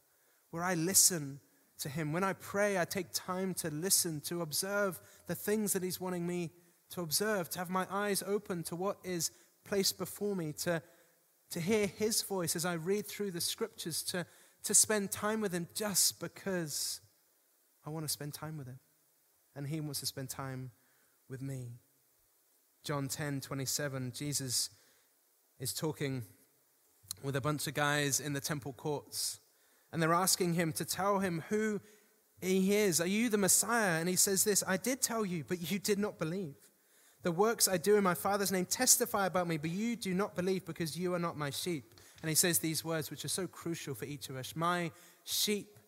where 0.51 0.63
I 0.63 0.73
listen 0.73 1.39
to 1.79 1.89
Him. 1.89 2.13
When 2.13 2.23
I 2.23 2.33
pray, 2.33 2.77
I 2.77 2.85
take 2.85 3.07
time 3.13 3.53
to 3.55 3.69
listen, 3.69 4.21
to 4.21 4.41
observe 4.41 4.99
the 5.27 5.35
things 5.35 5.73
that 5.73 5.83
He's 5.83 5.99
wanting 5.99 6.25
me 6.25 6.51
to 6.91 7.01
observe, 7.01 7.49
to 7.51 7.59
have 7.59 7.69
my 7.69 7.87
eyes 7.89 8.23
open 8.25 8.63
to 8.63 8.75
what 8.75 8.97
is 9.03 9.31
placed 9.65 9.97
before 9.97 10.35
me, 10.35 10.53
to, 10.53 10.81
to 11.51 11.59
hear 11.59 11.87
His 11.87 12.21
voice 12.21 12.55
as 12.55 12.65
I 12.65 12.73
read 12.73 13.07
through 13.07 13.31
the 13.31 13.41
scriptures, 13.41 14.01
to, 14.03 14.25
to 14.63 14.73
spend 14.73 15.11
time 15.11 15.41
with 15.41 15.53
Him 15.53 15.67
just 15.73 16.19
because 16.19 17.01
I 17.85 17.89
want 17.89 18.05
to 18.05 18.11
spend 18.11 18.33
time 18.33 18.57
with 18.57 18.67
Him. 18.67 18.79
And 19.55 19.67
He 19.67 19.79
wants 19.81 19.99
to 20.01 20.05
spend 20.05 20.29
time 20.29 20.71
with 21.29 21.41
me. 21.41 21.79
John 22.83 23.07
10 23.07 23.41
27, 23.41 24.11
Jesus 24.15 24.69
is 25.59 25.73
talking 25.73 26.23
with 27.23 27.35
a 27.35 27.41
bunch 27.41 27.65
of 27.65 27.73
guys 27.73 28.19
in 28.19 28.33
the 28.33 28.39
temple 28.39 28.73
courts 28.73 29.39
and 29.95 30.03
they're 30.03 30.13
asking 30.13 30.55
him 30.55 30.73
to 30.73 30.83
tell 30.83 31.19
him 31.19 31.41
who 31.47 31.79
he 32.41 32.75
is. 32.75 32.99
Are 32.99 33.07
you 33.07 33.29
the 33.29 33.37
Messiah? 33.37 33.97
And 33.97 34.09
he 34.09 34.17
says 34.17 34.43
this 34.43 34.61
I 34.67 34.75
did 34.75 35.01
tell 35.01 35.25
you, 35.25 35.45
but 35.47 35.71
you 35.71 35.79
did 35.79 35.97
not 35.97 36.19
believe. 36.19 36.57
The 37.23 37.31
works 37.31 37.69
I 37.69 37.77
do 37.77 37.95
in 37.95 38.03
my 38.03 38.13
Father's 38.13 38.51
name 38.51 38.65
testify 38.65 39.25
about 39.25 39.47
me, 39.47 39.55
but 39.55 39.69
you 39.69 39.95
do 39.95 40.13
not 40.13 40.35
believe 40.35 40.65
because 40.65 40.97
you 40.97 41.13
are 41.13 41.19
not 41.19 41.37
my 41.37 41.49
sheep. 41.49 41.93
And 42.21 42.27
he 42.27 42.35
says 42.35 42.59
these 42.59 42.83
words, 42.83 43.09
which 43.09 43.23
are 43.23 43.29
so 43.29 43.47
crucial 43.47 43.95
for 43.95 44.03
each 44.03 44.27
of 44.27 44.35
us 44.35 44.53
My 44.53 44.91
sheep 45.23 45.79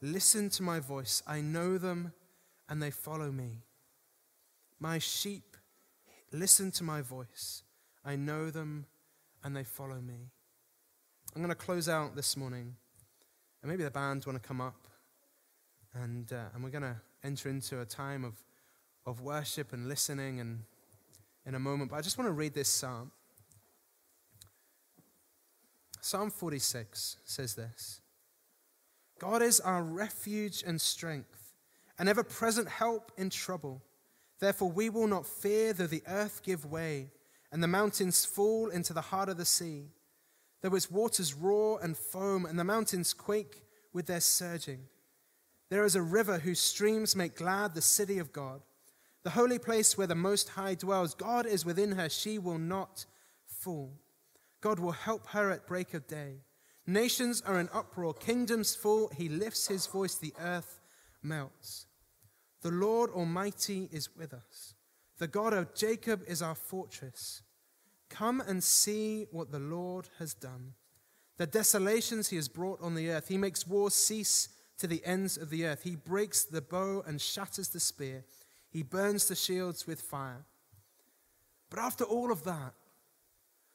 listen 0.00 0.48
to 0.50 0.62
my 0.62 0.78
voice. 0.78 1.20
I 1.26 1.40
know 1.40 1.78
them 1.78 2.12
and 2.68 2.80
they 2.80 2.92
follow 2.92 3.32
me. 3.32 3.64
My 4.78 5.00
sheep 5.00 5.56
listen 6.30 6.70
to 6.70 6.84
my 6.84 7.00
voice. 7.00 7.64
I 8.04 8.14
know 8.14 8.50
them 8.50 8.86
and 9.42 9.56
they 9.56 9.64
follow 9.64 10.00
me. 10.00 10.30
I'm 11.34 11.42
going 11.42 11.48
to 11.48 11.56
close 11.56 11.88
out 11.88 12.14
this 12.14 12.36
morning 12.36 12.76
and 13.62 13.70
maybe 13.70 13.84
the 13.84 13.90
band 13.90 14.24
want 14.26 14.42
to 14.42 14.46
come 14.46 14.60
up, 14.60 14.88
and, 15.94 16.32
uh, 16.32 16.46
and 16.54 16.64
we're 16.64 16.70
going 16.70 16.82
to 16.82 16.96
enter 17.24 17.48
into 17.48 17.80
a 17.80 17.84
time 17.84 18.24
of, 18.24 18.34
of 19.06 19.20
worship 19.20 19.72
and 19.72 19.88
listening 19.88 20.40
and 20.40 20.64
in 21.46 21.54
a 21.54 21.58
moment. 21.58 21.90
But 21.90 21.96
I 21.96 22.00
just 22.00 22.18
want 22.18 22.28
to 22.28 22.32
read 22.32 22.54
this 22.54 22.68
psalm. 22.68 23.10
Psalm 26.00 26.30
46 26.30 27.18
says 27.24 27.54
this 27.54 28.00
God 29.18 29.42
is 29.42 29.60
our 29.60 29.82
refuge 29.82 30.64
and 30.66 30.80
strength, 30.80 31.54
an 31.98 32.08
ever 32.08 32.24
present 32.24 32.68
help 32.68 33.12
in 33.16 33.30
trouble. 33.30 33.82
Therefore, 34.40 34.72
we 34.72 34.90
will 34.90 35.06
not 35.06 35.26
fear 35.26 35.72
though 35.72 35.86
the 35.86 36.02
earth 36.08 36.42
give 36.42 36.64
way 36.64 37.10
and 37.52 37.62
the 37.62 37.68
mountains 37.68 38.24
fall 38.24 38.70
into 38.70 38.92
the 38.92 39.00
heart 39.00 39.28
of 39.28 39.36
the 39.36 39.44
sea 39.44 39.90
Though 40.62 40.74
its 40.74 40.90
waters 40.90 41.34
roar 41.34 41.78
and 41.82 41.96
foam, 41.96 42.46
and 42.46 42.58
the 42.58 42.64
mountains 42.64 43.12
quake 43.12 43.62
with 43.92 44.06
their 44.06 44.20
surging. 44.20 44.86
There 45.68 45.84
is 45.84 45.96
a 45.96 46.02
river 46.02 46.38
whose 46.38 46.60
streams 46.60 47.16
make 47.16 47.36
glad 47.36 47.74
the 47.74 47.82
city 47.82 48.18
of 48.18 48.32
God, 48.32 48.62
the 49.24 49.30
holy 49.30 49.58
place 49.58 49.98
where 49.98 50.06
the 50.06 50.14
Most 50.14 50.50
High 50.50 50.74
dwells. 50.74 51.14
God 51.14 51.46
is 51.46 51.64
within 51.64 51.92
her, 51.92 52.08
she 52.08 52.38
will 52.38 52.58
not 52.58 53.06
fall. 53.46 53.92
God 54.60 54.78
will 54.78 54.92
help 54.92 55.28
her 55.28 55.50
at 55.50 55.66
break 55.66 55.94
of 55.94 56.06
day. 56.06 56.36
Nations 56.86 57.42
are 57.42 57.60
in 57.60 57.68
uproar, 57.72 58.14
kingdoms 58.14 58.74
fall. 58.74 59.10
He 59.16 59.28
lifts 59.28 59.68
his 59.68 59.86
voice, 59.86 60.14
the 60.16 60.34
earth 60.40 60.80
melts. 61.22 61.86
The 62.62 62.70
Lord 62.70 63.10
Almighty 63.10 63.88
is 63.92 64.14
with 64.16 64.32
us. 64.32 64.74
The 65.18 65.28
God 65.28 65.52
of 65.52 65.74
Jacob 65.74 66.22
is 66.26 66.42
our 66.42 66.54
fortress. 66.54 67.42
Come 68.12 68.42
and 68.42 68.62
see 68.62 69.26
what 69.30 69.50
the 69.50 69.58
Lord 69.58 70.10
has 70.18 70.34
done. 70.34 70.74
The 71.38 71.46
desolations 71.46 72.28
he 72.28 72.36
has 72.36 72.46
brought 72.46 72.82
on 72.82 72.94
the 72.94 73.08
earth. 73.08 73.28
He 73.28 73.38
makes 73.38 73.66
war 73.66 73.90
cease 73.90 74.50
to 74.78 74.86
the 74.86 75.02
ends 75.04 75.38
of 75.38 75.48
the 75.48 75.64
earth. 75.64 75.82
He 75.82 75.96
breaks 75.96 76.44
the 76.44 76.60
bow 76.60 77.02
and 77.06 77.20
shatters 77.20 77.68
the 77.68 77.80
spear. 77.80 78.24
He 78.70 78.82
burns 78.82 79.28
the 79.28 79.34
shields 79.34 79.86
with 79.86 80.02
fire. 80.02 80.44
But 81.70 81.78
after 81.78 82.04
all 82.04 82.30
of 82.30 82.44
that, 82.44 82.74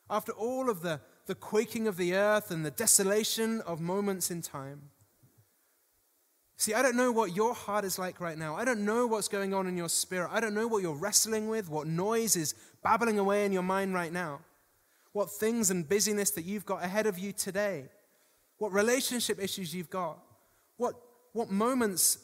after 0.07 0.33
all 0.33 0.69
of 0.69 0.81
the, 0.81 1.01
the 1.25 1.35
quaking 1.35 1.87
of 1.87 1.97
the 1.97 2.13
earth 2.13 2.51
and 2.51 2.63
the 2.63 2.71
desolation 2.71 3.61
of 3.61 3.81
moments 3.81 4.29
in 4.29 4.43
time, 4.43 4.91
See, 6.59 6.73
I 6.73 6.81
don't 6.81 6.97
know 6.97 7.11
what 7.11 7.35
your 7.35 7.53
heart 7.53 7.85
is 7.85 7.99
like 7.99 8.19
right 8.19 8.37
now. 8.37 8.55
I 8.55 8.65
don't 8.65 8.83
know 8.83 9.05
what's 9.05 9.27
going 9.27 9.53
on 9.53 9.67
in 9.67 9.77
your 9.77 9.89
spirit. 9.89 10.29
I 10.31 10.39
don't 10.39 10.55
know 10.55 10.67
what 10.67 10.81
you're 10.81 10.95
wrestling 10.95 11.47
with, 11.47 11.69
what 11.69 11.85
noise 11.85 12.35
is 12.35 12.55
babbling 12.83 13.19
away 13.19 13.45
in 13.45 13.51
your 13.51 13.61
mind 13.61 13.93
right 13.93 14.11
now, 14.11 14.39
what 15.13 15.29
things 15.29 15.69
and 15.69 15.87
busyness 15.87 16.31
that 16.31 16.45
you've 16.45 16.65
got 16.65 16.83
ahead 16.83 17.05
of 17.05 17.19
you 17.19 17.31
today, 17.31 17.85
what 18.57 18.73
relationship 18.73 19.39
issues 19.39 19.73
you've 19.73 19.91
got, 19.91 20.17
what, 20.77 20.95
what 21.33 21.51
moments 21.51 22.17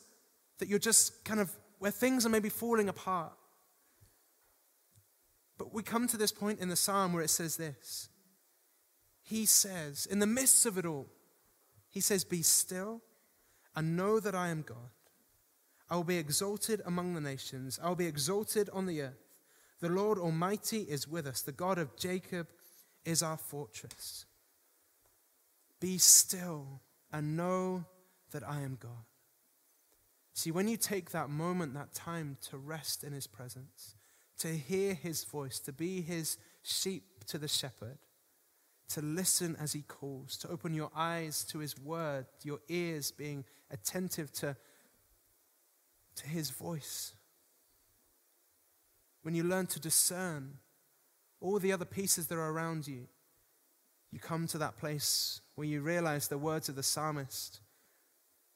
that 0.57 0.67
you're 0.67 0.79
just 0.79 1.23
kind 1.23 1.39
of 1.39 1.51
where 1.77 1.91
things 1.91 2.25
are 2.25 2.29
maybe 2.29 2.49
falling 2.49 2.89
apart. 2.89 3.33
But 5.59 5.75
we 5.75 5.83
come 5.83 6.07
to 6.07 6.17
this 6.17 6.31
point 6.31 6.59
in 6.59 6.69
the 6.69 6.75
psalm 6.75 7.13
where 7.13 7.21
it 7.21 7.29
says 7.29 7.55
this 7.57 8.09
He 9.21 9.45
says, 9.45 10.07
in 10.07 10.17
the 10.17 10.25
midst 10.25 10.65
of 10.65 10.79
it 10.79 10.87
all, 10.87 11.05
He 11.91 11.99
says, 11.99 12.23
Be 12.23 12.41
still 12.41 13.01
and 13.75 13.97
know 13.97 14.19
that 14.19 14.36
I 14.36 14.49
am 14.49 14.62
God. 14.62 14.91
I 15.89 15.95
will 15.95 16.03
be 16.03 16.17
exalted 16.17 16.81
among 16.86 17.13
the 17.13 17.21
nations, 17.21 17.79
I 17.81 17.89
will 17.89 17.95
be 17.95 18.07
exalted 18.07 18.69
on 18.71 18.86
the 18.86 19.01
earth. 19.01 19.23
The 19.79 19.89
Lord 19.89 20.17
Almighty 20.17 20.81
is 20.81 21.07
with 21.07 21.27
us, 21.27 21.41
the 21.41 21.51
God 21.51 21.77
of 21.77 21.95
Jacob 21.97 22.47
is 23.03 23.21
our 23.21 23.38
fortress. 23.38 24.25
Be 25.79 25.97
still 25.97 26.81
and 27.12 27.36
know 27.36 27.86
that 28.31 28.47
I 28.47 28.62
am 28.62 28.77
God. 28.79 29.05
See, 30.33 30.51
when 30.51 30.67
you 30.67 30.77
take 30.77 31.12
that 31.12 31.29
moment, 31.29 31.73
that 31.73 31.93
time 31.93 32.38
to 32.49 32.57
rest 32.57 33.03
in 33.03 33.13
His 33.13 33.27
presence, 33.27 33.95
to 34.39 34.47
hear 34.47 34.93
His 34.93 35.23
voice, 35.23 35.59
to 35.59 35.71
be 35.71 36.01
His 36.01 36.38
sheep 36.63 37.25
to 37.27 37.38
the 37.38 37.47
shepherd, 37.47 37.99
to 38.89 39.01
listen 39.01 39.55
as 39.59 39.73
He 39.73 39.81
calls, 39.81 40.37
to 40.37 40.49
open 40.49 40.73
your 40.73 40.91
eyes 40.95 41.43
to 41.45 41.59
His 41.59 41.77
word, 41.79 42.25
your 42.43 42.59
ears 42.67 43.11
being 43.11 43.45
attentive 43.71 44.31
to, 44.33 44.55
to 46.15 46.27
His 46.27 46.49
voice. 46.49 47.13
When 49.23 49.35
you 49.35 49.43
learn 49.43 49.67
to 49.67 49.79
discern 49.79 50.57
all 51.39 51.59
the 51.59 51.71
other 51.71 51.85
pieces 51.85 52.27
that 52.27 52.35
are 52.35 52.51
around 52.51 52.87
you, 52.87 53.07
you 54.11 54.19
come 54.19 54.45
to 54.47 54.59
that 54.59 54.77
place 54.77 55.41
where 55.55 55.67
you 55.67 55.81
realize 55.81 56.27
the 56.27 56.37
words 56.37 56.69
of 56.69 56.75
the 56.75 56.83
psalmist, 56.83 57.61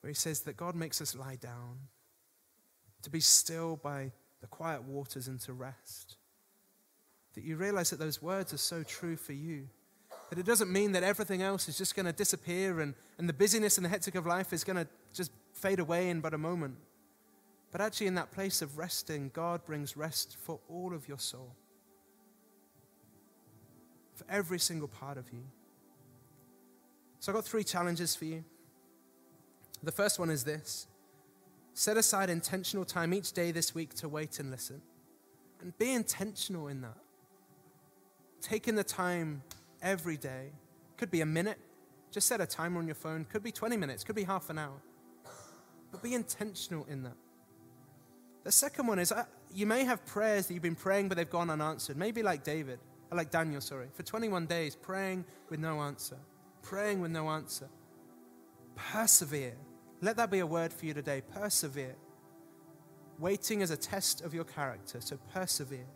where 0.01 0.09
he 0.09 0.13
says 0.13 0.41
that 0.41 0.55
God 0.55 0.75
makes 0.75 1.01
us 1.01 1.15
lie 1.15 1.35
down, 1.35 1.79
to 3.01 3.09
be 3.09 3.19
still 3.19 3.75
by 3.75 4.11
the 4.39 4.47
quiet 4.47 4.83
waters 4.83 5.27
and 5.27 5.39
to 5.41 5.53
rest. 5.53 6.17
That 7.33 7.43
you 7.43 7.55
realize 7.55 7.89
that 7.89 7.99
those 7.99 8.21
words 8.21 8.53
are 8.53 8.57
so 8.57 8.83
true 8.83 9.15
for 9.15 9.33
you. 9.33 9.67
That 10.29 10.39
it 10.39 10.45
doesn't 10.45 10.71
mean 10.71 10.91
that 10.91 11.03
everything 11.03 11.41
else 11.41 11.69
is 11.69 11.77
just 11.77 11.95
going 11.95 12.05
to 12.05 12.11
disappear 12.11 12.81
and, 12.81 12.93
and 13.17 13.29
the 13.29 13.33
busyness 13.33 13.77
and 13.77 13.85
the 13.85 13.89
hectic 13.89 14.15
of 14.15 14.25
life 14.25 14.51
is 14.51 14.63
going 14.63 14.77
to 14.77 14.87
just 15.13 15.31
fade 15.53 15.79
away 15.79 16.09
in 16.09 16.19
but 16.19 16.33
a 16.33 16.37
moment. 16.37 16.75
But 17.71 17.81
actually, 17.81 18.07
in 18.07 18.15
that 18.15 18.31
place 18.31 18.61
of 18.61 18.77
resting, 18.77 19.29
God 19.33 19.65
brings 19.65 19.97
rest 19.97 20.37
for 20.39 20.59
all 20.69 20.93
of 20.93 21.07
your 21.07 21.19
soul, 21.19 21.53
for 24.15 24.25
every 24.29 24.59
single 24.59 24.87
part 24.87 25.17
of 25.17 25.31
you. 25.31 25.43
So, 27.19 27.31
I've 27.31 27.35
got 27.35 27.45
three 27.45 27.63
challenges 27.63 28.15
for 28.15 28.25
you. 28.25 28.43
The 29.83 29.91
first 29.91 30.17
one 30.17 30.29
is 30.29 30.43
this 30.43 30.87
set 31.73 31.95
aside 31.95 32.27
intentional 32.29 32.83
time 32.83 33.13
each 33.13 33.33
day 33.33 33.51
this 33.51 33.75
week 33.75 33.93
to 33.93 34.09
wait 34.09 34.39
and 34.39 34.49
listen. 34.49 34.81
And 35.61 35.77
be 35.77 35.91
intentional 35.91 36.67
in 36.67 36.81
that. 36.81 36.97
Taking 38.41 38.75
the 38.75 38.83
time 38.83 39.43
every 39.81 40.17
day. 40.17 40.51
Could 40.97 41.11
be 41.11 41.21
a 41.21 41.25
minute. 41.25 41.59
Just 42.11 42.27
set 42.27 42.41
a 42.41 42.45
timer 42.45 42.79
on 42.79 42.87
your 42.87 42.95
phone. 42.95 43.25
Could 43.25 43.43
be 43.43 43.51
20 43.51 43.77
minutes. 43.77 44.03
Could 44.03 44.15
be 44.15 44.23
half 44.23 44.49
an 44.49 44.57
hour. 44.57 44.81
But 45.91 46.01
be 46.01 46.13
intentional 46.13 46.85
in 46.89 47.03
that. 47.03 47.15
The 48.43 48.51
second 48.51 48.87
one 48.87 48.99
is 48.99 49.11
uh, 49.11 49.25
you 49.53 49.65
may 49.65 49.83
have 49.83 50.05
prayers 50.05 50.47
that 50.47 50.53
you've 50.53 50.63
been 50.63 50.75
praying, 50.75 51.09
but 51.09 51.17
they've 51.17 51.29
gone 51.29 51.49
unanswered. 51.49 51.97
Maybe 51.97 52.23
like 52.23 52.43
David. 52.43 52.79
like 53.11 53.31
Daniel, 53.31 53.61
sorry, 53.61 53.87
for 53.93 54.03
21 54.03 54.45
days 54.45 54.75
praying 54.75 55.25
with 55.49 55.59
no 55.59 55.81
answer, 55.81 56.17
praying 56.61 57.01
with 57.01 57.11
no 57.11 57.29
answer. 57.29 57.67
Persevere. 58.75 59.55
Let 60.01 60.17
that 60.17 60.29
be 60.29 60.39
a 60.39 60.45
word 60.45 60.71
for 60.71 60.85
you 60.85 60.93
today. 60.93 61.21
Persevere. 61.33 61.95
Waiting 63.19 63.61
is 63.61 63.71
a 63.71 63.77
test 63.77 64.21
of 64.21 64.33
your 64.33 64.43
character, 64.43 65.01
so 65.01 65.17
persevere. 65.33 65.87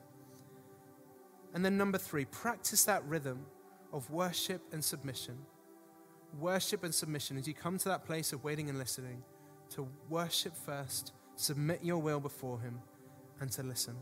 And 1.53 1.63
then, 1.63 1.77
number 1.77 1.97
three, 1.97 2.25
practice 2.25 2.83
that 2.85 3.03
rhythm 3.05 3.45
of 3.93 4.09
worship 4.09 4.61
and 4.71 4.83
submission. 4.83 5.37
Worship 6.39 6.83
and 6.83 6.93
submission 6.93 7.37
as 7.37 7.47
you 7.47 7.53
come 7.53 7.77
to 7.77 7.89
that 7.89 8.05
place 8.05 8.31
of 8.33 8.43
waiting 8.43 8.69
and 8.69 8.77
listening, 8.77 9.23
to 9.71 9.87
worship 10.09 10.55
first, 10.55 11.13
submit 11.35 11.83
your 11.83 11.97
will 11.97 12.19
before 12.19 12.59
Him, 12.59 12.79
and 13.39 13.51
to 13.51 13.63
listen. 13.63 13.95